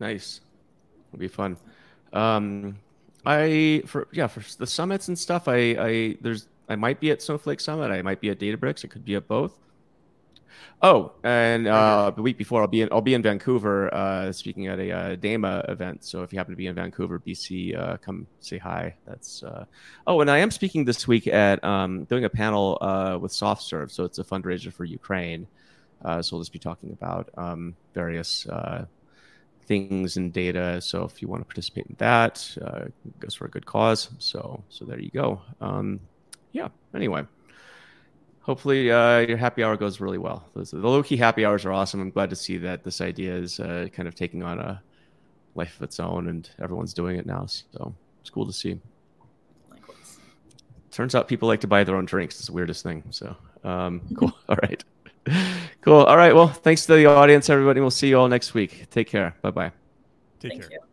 [0.00, 0.40] Nice,
[1.08, 1.56] it'll be fun.
[2.12, 2.78] Um,
[3.24, 5.46] I for yeah for the summits and stuff.
[5.46, 7.90] I I there's I might be at Snowflake Summit.
[7.90, 8.82] I might be at Databricks.
[8.82, 9.61] It could be at both.
[10.80, 14.66] Oh, and uh, the week before, I'll be in I'll be in Vancouver uh, speaking
[14.66, 16.04] at a uh, DAMA event.
[16.04, 18.96] So if you happen to be in Vancouver, BC, uh, come say hi.
[19.06, 19.64] That's uh...
[20.06, 23.90] oh, and I am speaking this week at um, doing a panel uh, with SoftServe.
[23.90, 25.46] So it's a fundraiser for Ukraine.
[26.02, 28.46] so we'll just be talking about um, various
[29.66, 30.80] things and data.
[30.80, 34.10] So if you want to participate in that, uh, it goes for a good cause.
[34.18, 35.42] So so there you go.
[35.60, 36.00] Um,
[36.50, 36.68] yeah.
[36.94, 37.24] Anyway
[38.42, 40.44] hopefully uh, your happy hour goes really well.
[40.54, 42.00] Those, the low key happy hours are awesome.
[42.00, 44.82] I'm glad to see that this idea is uh, kind of taking on a
[45.54, 47.46] life of its own, and everyone's doing it now.
[47.46, 48.78] So it's cool to see.
[49.70, 50.18] Likewise.
[50.90, 52.36] Turns out people like to buy their own drinks.
[52.36, 53.04] It's the weirdest thing.
[53.10, 54.32] So um, cool.
[54.48, 54.84] all right.
[55.82, 56.02] Cool.
[56.02, 56.34] All right.
[56.34, 57.80] Well, thanks to the audience, everybody.
[57.80, 58.90] We'll see you all next week.
[58.90, 59.36] Take care.
[59.42, 59.72] Bye bye.
[60.40, 60.72] Take Thank care.
[60.72, 60.91] You.